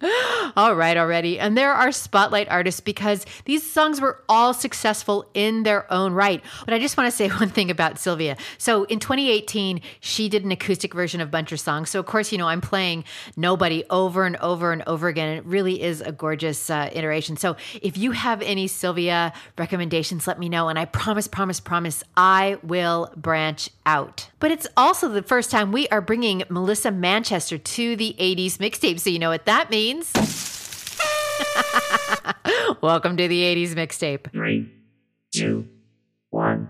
All 0.56 0.74
right, 0.74 0.96
already. 0.96 1.38
And 1.38 1.56
there 1.56 1.72
are 1.72 1.92
spotlight 1.92 2.48
artists 2.48 2.80
because 2.80 3.26
these 3.44 3.68
songs 3.68 4.00
were 4.00 4.22
all 4.28 4.54
successful 4.54 5.28
in 5.34 5.62
their 5.62 5.90
own 5.92 6.14
right. 6.14 6.42
But 6.64 6.72
I 6.72 6.78
just 6.78 6.96
want 6.96 7.10
to 7.10 7.16
say 7.16 7.28
one 7.38 7.50
thing 7.50 7.70
about 7.70 7.98
Sylvia. 7.98 8.36
So 8.56 8.84
in 8.84 8.98
2018, 8.98 9.80
she 10.00 10.28
did 10.28 10.44
an 10.44 10.52
acoustic 10.52 10.94
version 10.94 11.20
of 11.20 11.30
Buncher 11.30 11.58
Song. 11.58 11.84
So, 11.84 12.00
of 12.00 12.06
course, 12.06 12.32
you 12.32 12.38
know, 12.38 12.48
I'm 12.48 12.60
playing 12.60 13.04
Nobody 13.36 13.84
over 13.90 14.24
and 14.24 14.36
over 14.36 14.72
and 14.72 14.82
over 14.86 15.08
again. 15.08 15.36
It 15.36 15.44
really 15.44 15.82
is 15.82 16.00
a 16.00 16.12
gorgeous 16.12 16.70
uh, 16.70 16.90
iteration. 16.92 17.36
So, 17.36 17.56
if 17.82 17.98
you 17.98 18.12
have 18.12 18.40
any 18.42 18.66
Sylvia 18.66 19.32
recommendations, 19.58 20.26
let 20.26 20.38
me 20.38 20.48
know. 20.48 20.68
And 20.68 20.78
I 20.78 20.86
promise, 20.86 21.28
promise, 21.28 21.60
promise, 21.60 22.02
I 22.16 22.58
will 22.62 23.12
branch 23.16 23.70
out. 23.90 24.30
But 24.38 24.52
it's 24.52 24.68
also 24.76 25.08
the 25.08 25.22
first 25.22 25.50
time 25.50 25.72
we 25.72 25.88
are 25.88 26.00
bringing 26.00 26.44
Melissa 26.48 26.92
Manchester 26.92 27.58
to 27.58 27.96
the 27.96 28.14
80s 28.18 28.58
mixtape. 28.58 29.00
So, 29.00 29.10
you 29.10 29.18
know 29.18 29.30
what 29.30 29.46
that 29.46 29.68
means. 29.68 30.12
Welcome 32.82 33.16
to 33.16 33.26
the 33.26 33.42
80s 33.42 33.74
mixtape. 33.74 34.30
Three, 34.30 34.70
two, 35.32 35.66
one. 36.30 36.68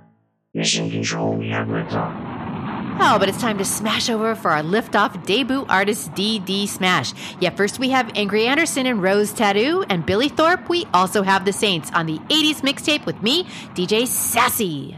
Mission 0.54 0.90
control, 0.90 1.34
we 1.34 1.50
have 1.50 1.68
liftoff. 1.68 2.40
Oh, 3.02 3.18
but 3.18 3.28
it's 3.28 3.40
time 3.40 3.58
to 3.58 3.64
smash 3.64 4.10
over 4.10 4.34
for 4.34 4.50
our 4.50 4.62
liftoff 4.62 5.24
debut 5.24 5.64
artist 5.68 6.12
DD 6.12 6.68
Smash. 6.68 7.12
Yeah, 7.40 7.50
first 7.50 7.78
we 7.78 7.90
have 7.90 8.10
Angry 8.14 8.46
Anderson 8.46 8.86
and 8.86 9.02
Rose 9.02 9.32
Tattoo, 9.32 9.84
and 9.88 10.04
Billy 10.04 10.28
Thorpe. 10.28 10.68
We 10.68 10.86
also 10.92 11.22
have 11.22 11.44
the 11.44 11.52
Saints 11.52 11.90
on 11.94 12.06
the 12.06 12.18
80s 12.28 12.60
mixtape 12.62 13.06
with 13.06 13.22
me, 13.22 13.44
DJ 13.74 14.06
Sassy. 14.06 14.96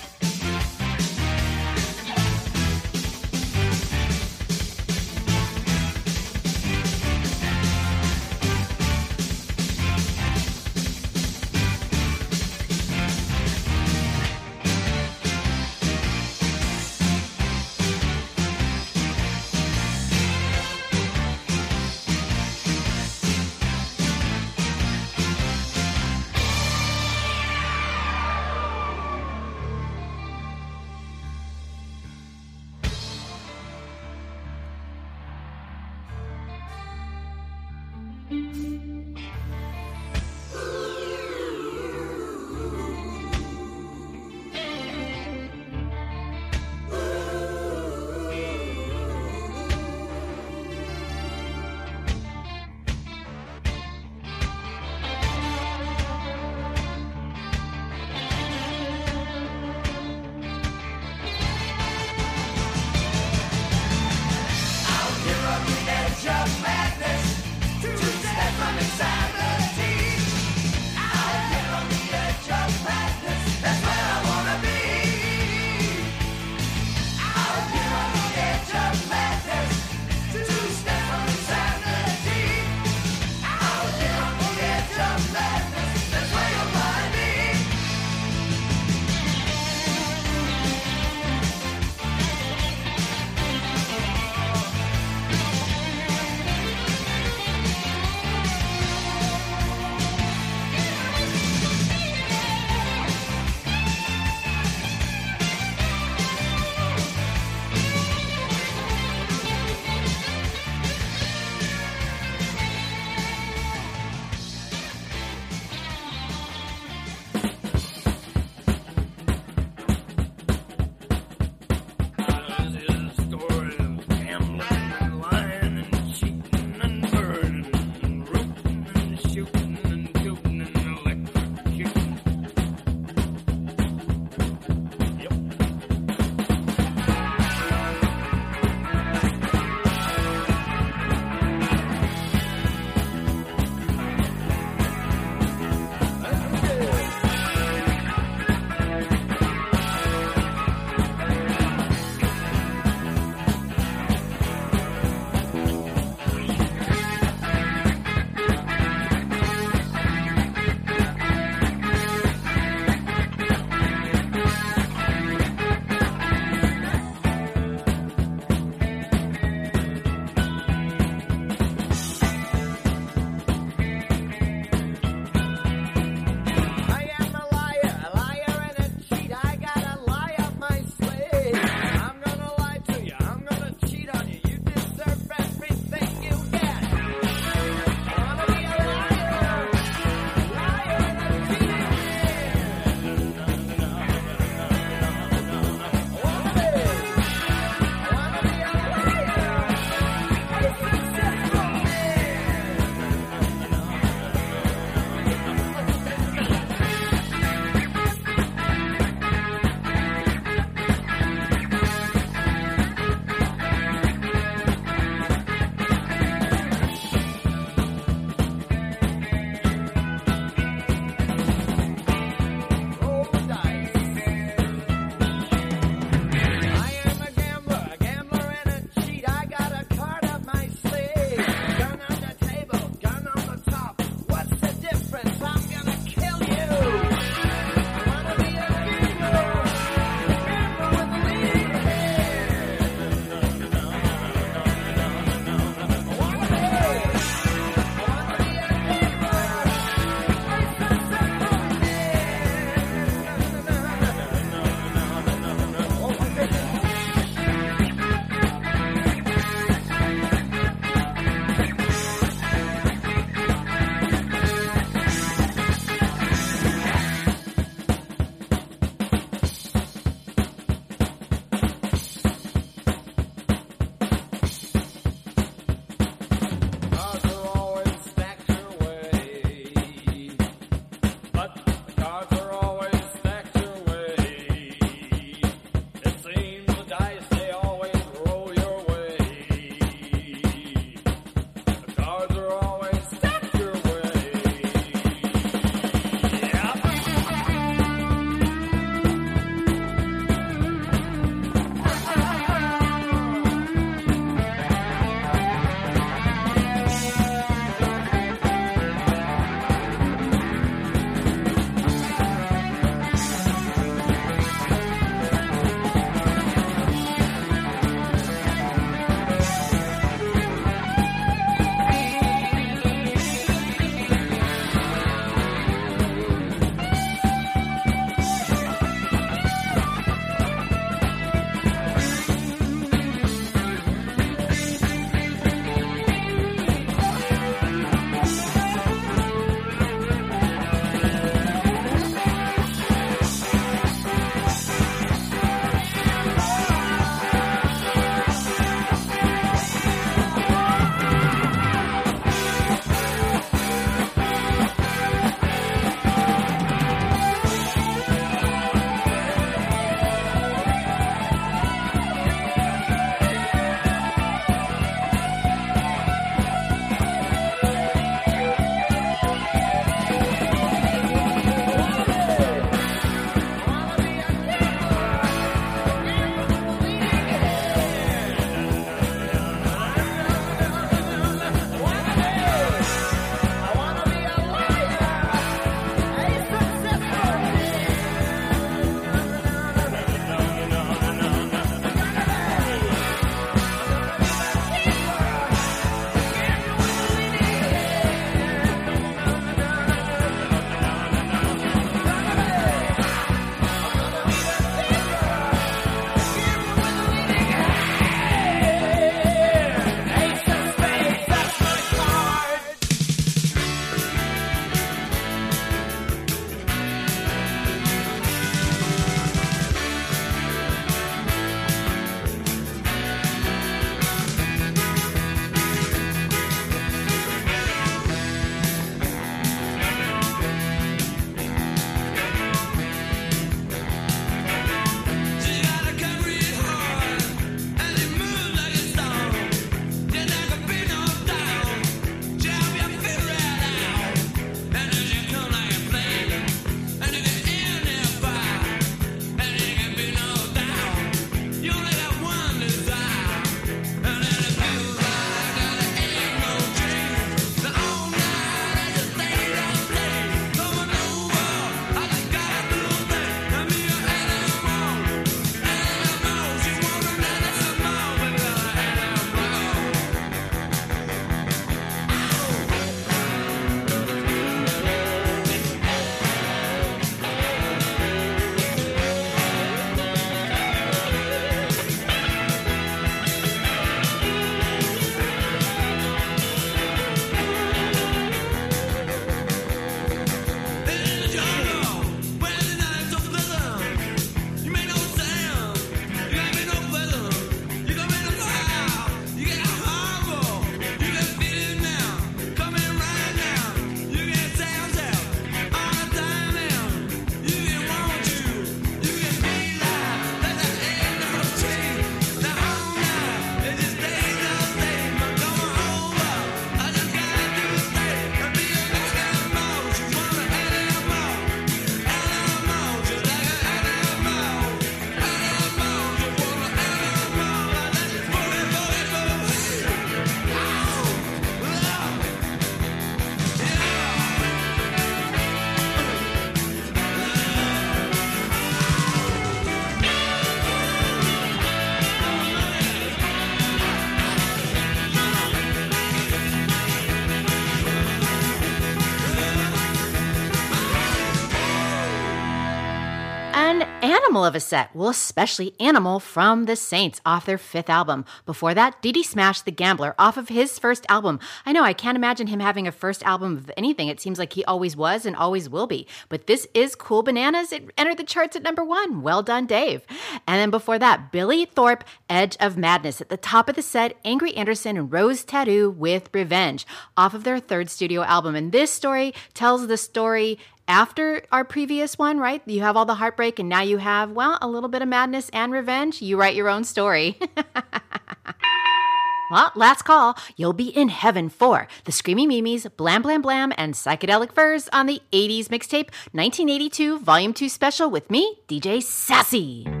Animal 554.31 554.45
of 554.45 554.55
a 554.55 554.61
set. 554.61 554.95
Well, 554.95 555.09
especially 555.09 555.75
Animal 555.77 556.21
from 556.21 556.63
the 556.63 556.77
Saints 556.77 557.19
off 557.25 557.45
their 557.45 557.57
fifth 557.57 557.89
album. 557.89 558.23
Before 558.45 558.73
that, 558.73 559.01
DD 559.01 559.25
Smash 559.25 559.59
the 559.59 559.73
Gambler 559.73 560.15
off 560.17 560.37
of 560.37 560.47
his 560.47 560.79
first 560.79 561.05
album. 561.09 561.37
I 561.65 561.73
know 561.73 561.83
I 561.83 561.91
can't 561.91 562.15
imagine 562.15 562.47
him 562.47 562.61
having 562.61 562.87
a 562.87 562.93
first 562.93 563.23
album 563.23 563.57
of 563.57 563.69
anything. 563.75 564.07
It 564.07 564.21
seems 564.21 564.39
like 564.39 564.53
he 564.53 564.63
always 564.63 564.95
was 564.95 565.25
and 565.25 565.35
always 565.35 565.67
will 565.67 565.85
be. 565.85 566.07
But 566.29 566.47
this 566.47 566.65
is 566.73 566.95
Cool 566.95 567.23
Bananas. 567.23 567.73
It 567.73 567.91
entered 567.97 568.15
the 568.15 568.23
charts 568.23 568.55
at 568.55 568.63
number 568.63 568.85
one. 568.85 569.21
Well 569.21 569.43
done, 569.43 569.65
Dave. 569.65 570.05
And 570.47 570.57
then 570.61 570.69
before 570.69 570.97
that, 570.97 571.33
Billy 571.33 571.65
Thorpe, 571.65 572.05
Edge 572.29 572.55
of 572.61 572.77
Madness. 572.77 573.19
At 573.19 573.27
the 573.27 573.35
top 573.35 573.67
of 573.67 573.75
the 573.75 573.81
set, 573.81 574.15
Angry 574.23 574.55
Anderson 574.55 574.95
and 574.95 575.11
Rose 575.11 575.43
Tattoo 575.43 575.89
with 575.89 576.29
Revenge 576.33 576.87
off 577.17 577.33
of 577.33 577.43
their 577.43 577.59
third 577.59 577.89
studio 577.89 578.21
album. 578.21 578.55
And 578.55 578.71
this 578.71 578.91
story 578.91 579.33
tells 579.53 579.87
the 579.87 579.97
story 579.97 580.57
after 580.87 581.43
our 581.51 581.63
previous 581.63 582.17
one, 582.17 582.37
right? 582.37 582.61
You 582.65 582.81
have 582.81 582.97
all 582.97 583.05
the 583.05 583.15
heartbreak, 583.15 583.59
and 583.59 583.69
now 583.69 583.81
you 583.81 583.97
have, 583.97 584.31
well, 584.31 584.57
a 584.61 584.67
little 584.67 584.89
bit 584.89 585.01
of 585.01 585.07
madness 585.07 585.49
and 585.53 585.71
revenge. 585.71 586.21
You 586.21 586.37
write 586.37 586.55
your 586.55 586.69
own 586.69 586.83
story. 586.83 587.39
well, 589.51 589.71
last 589.75 590.03
call. 590.03 590.37
You'll 590.57 590.73
be 590.73 590.89
in 590.89 591.09
heaven 591.09 591.49
for 591.49 591.87
the 592.05 592.11
Screaming 592.11 592.49
Meemees, 592.49 592.87
Blam 592.97 593.21
Blam 593.21 593.41
Blam, 593.41 593.73
and 593.77 593.93
Psychedelic 593.93 594.53
Furs 594.53 594.89
on 594.93 595.05
the 595.05 595.21
80s 595.31 595.67
mixtape 595.67 596.09
1982 596.33 597.19
Volume 597.19 597.53
2 597.53 597.69
special 597.69 598.09
with 598.09 598.29
me, 598.29 598.59
DJ 598.67 599.01
Sassy. 599.01 600.00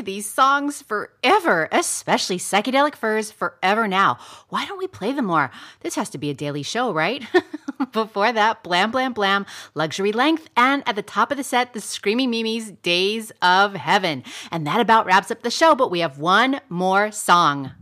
To 0.00 0.06
these 0.06 0.30
songs 0.30 0.80
forever, 0.80 1.68
especially 1.70 2.38
Psychedelic 2.38 2.94
Furs 2.94 3.30
Forever 3.30 3.86
Now. 3.86 4.16
Why 4.48 4.64
don't 4.64 4.78
we 4.78 4.86
play 4.86 5.12
them 5.12 5.26
more? 5.26 5.50
This 5.80 5.94
has 5.96 6.08
to 6.08 6.16
be 6.16 6.30
a 6.30 6.34
daily 6.34 6.62
show, 6.62 6.90
right? 6.90 7.22
Before 7.92 8.32
that, 8.32 8.62
Blam 8.62 8.92
Blam 8.92 9.12
Blam, 9.12 9.44
Luxury 9.74 10.12
Length, 10.12 10.48
and 10.56 10.82
at 10.88 10.96
the 10.96 11.02
top 11.02 11.30
of 11.30 11.36
the 11.36 11.44
set, 11.44 11.74
the 11.74 11.82
Screaming 11.82 12.32
Meemees 12.32 12.80
Days 12.80 13.30
of 13.42 13.74
Heaven. 13.74 14.24
And 14.50 14.66
that 14.66 14.80
about 14.80 15.04
wraps 15.04 15.30
up 15.30 15.42
the 15.42 15.50
show, 15.50 15.74
but 15.74 15.90
we 15.90 16.00
have 16.00 16.18
one 16.18 16.62
more 16.70 17.12
song. 17.12 17.72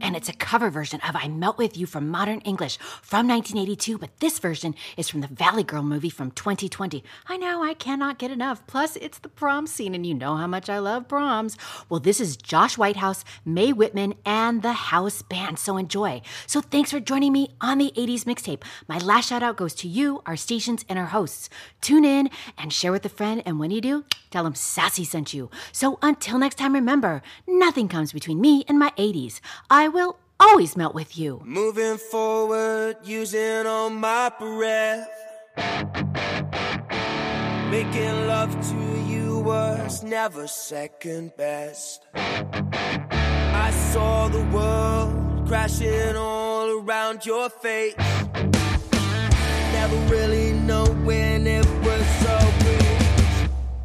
And 0.00 0.16
it's 0.16 0.28
a 0.28 0.32
cover 0.32 0.70
version 0.70 1.00
of 1.06 1.14
I 1.14 1.28
Melt 1.28 1.58
With 1.58 1.76
You 1.76 1.86
from 1.86 2.08
Modern 2.08 2.40
English 2.40 2.78
from 3.02 3.28
1982, 3.28 3.98
but 3.98 4.18
this 4.20 4.38
version 4.38 4.74
is 4.96 5.08
from 5.08 5.20
the 5.20 5.26
Valley 5.28 5.62
Girl 5.62 5.82
movie 5.82 6.08
from 6.08 6.30
2020. 6.30 7.04
I 7.26 7.36
know, 7.36 7.62
I 7.62 7.74
cannot 7.74 8.18
get 8.18 8.30
enough. 8.30 8.66
Plus, 8.66 8.96
it's 8.96 9.18
the 9.18 9.28
prom 9.28 9.66
scene, 9.66 9.94
and 9.94 10.06
you 10.06 10.14
know 10.14 10.36
how 10.36 10.46
much 10.46 10.70
I 10.70 10.78
love 10.78 11.06
proms. 11.06 11.58
Well, 11.88 12.00
this 12.00 12.20
is 12.20 12.36
Josh 12.36 12.78
Whitehouse, 12.78 13.24
Mae 13.44 13.72
Whitman, 13.72 14.14
and 14.24 14.62
the 14.62 14.72
House 14.72 15.20
Band, 15.20 15.58
so 15.58 15.76
enjoy. 15.76 16.22
So 16.46 16.60
thanks 16.60 16.90
for 16.90 17.00
joining 17.00 17.32
me 17.32 17.54
on 17.60 17.78
the 17.78 17.92
80s 17.96 18.24
mixtape. 18.24 18.62
My 18.88 18.98
last 18.98 19.28
shout 19.28 19.42
out 19.42 19.56
goes 19.58 19.74
to 19.74 19.88
you, 19.88 20.22
our 20.24 20.36
stations, 20.36 20.84
and 20.88 20.98
our 20.98 21.06
hosts. 21.06 21.50
Tune 21.80 22.04
in 22.06 22.30
and 22.56 22.72
share 22.72 22.92
with 22.92 23.04
a 23.04 23.10
friend, 23.10 23.42
and 23.44 23.58
when 23.58 23.70
you 23.70 23.80
do, 23.80 24.04
tell 24.30 24.44
them 24.44 24.54
Sassy 24.54 25.04
sent 25.04 25.34
you. 25.34 25.50
So 25.72 25.98
until 26.00 26.38
next 26.38 26.56
time, 26.56 26.72
remember, 26.72 27.22
nothing 27.46 27.88
comes 27.88 28.12
between 28.12 28.40
me 28.40 28.64
and 28.66 28.78
my 28.78 28.90
80s. 28.96 29.40
I 29.68 29.89
will 29.90 30.16
always 30.38 30.76
melt 30.76 30.94
with 30.94 31.18
you. 31.18 31.42
Moving 31.44 31.98
forward, 31.98 32.96
using 33.04 33.66
all 33.66 33.90
my 33.90 34.30
breath. 34.38 35.08
Making 37.70 38.26
love 38.26 38.52
to 38.70 39.10
you 39.10 39.40
was 39.40 40.02
never 40.02 40.46
second 40.46 41.32
best. 41.36 42.06
I 42.14 43.70
saw 43.92 44.28
the 44.28 44.44
world 44.46 45.46
crashing 45.46 46.16
all 46.16 46.80
around 46.80 47.26
your 47.26 47.50
face. 47.50 47.94
Never 49.72 49.96
really 50.08 50.50
it 51.46 51.66
was 51.84 52.06
so. 52.22 52.50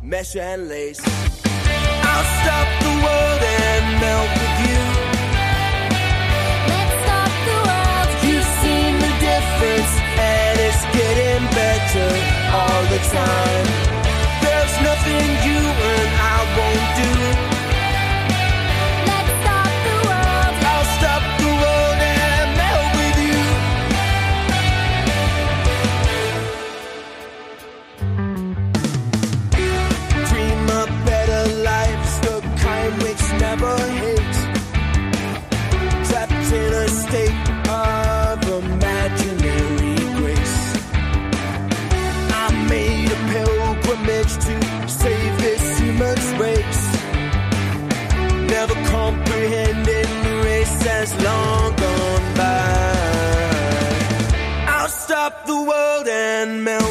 Mesh 0.05 0.35
and 0.35 0.69
lace. 0.69 1.01
I'll 1.03 2.25
stop 2.41 2.67
the 2.83 2.93
world 3.03 3.41
and 3.41 4.01
melt 4.01 4.29
with 4.39 4.69
you. 4.69 5.04
Difference, 9.55 9.99
and 10.19 10.59
it's 10.59 10.83
getting 10.95 11.47
better 11.51 12.09
all 12.51 12.83
the 12.91 12.99
time. 13.09 13.65
There's 14.41 14.81
nothing 14.81 15.29
you 15.47 15.59
and 15.59 16.11
I 16.21 16.37
won't 16.57 17.49
do. 17.49 17.54
World 55.65 56.07
and 56.07 56.63
melt 56.63 56.84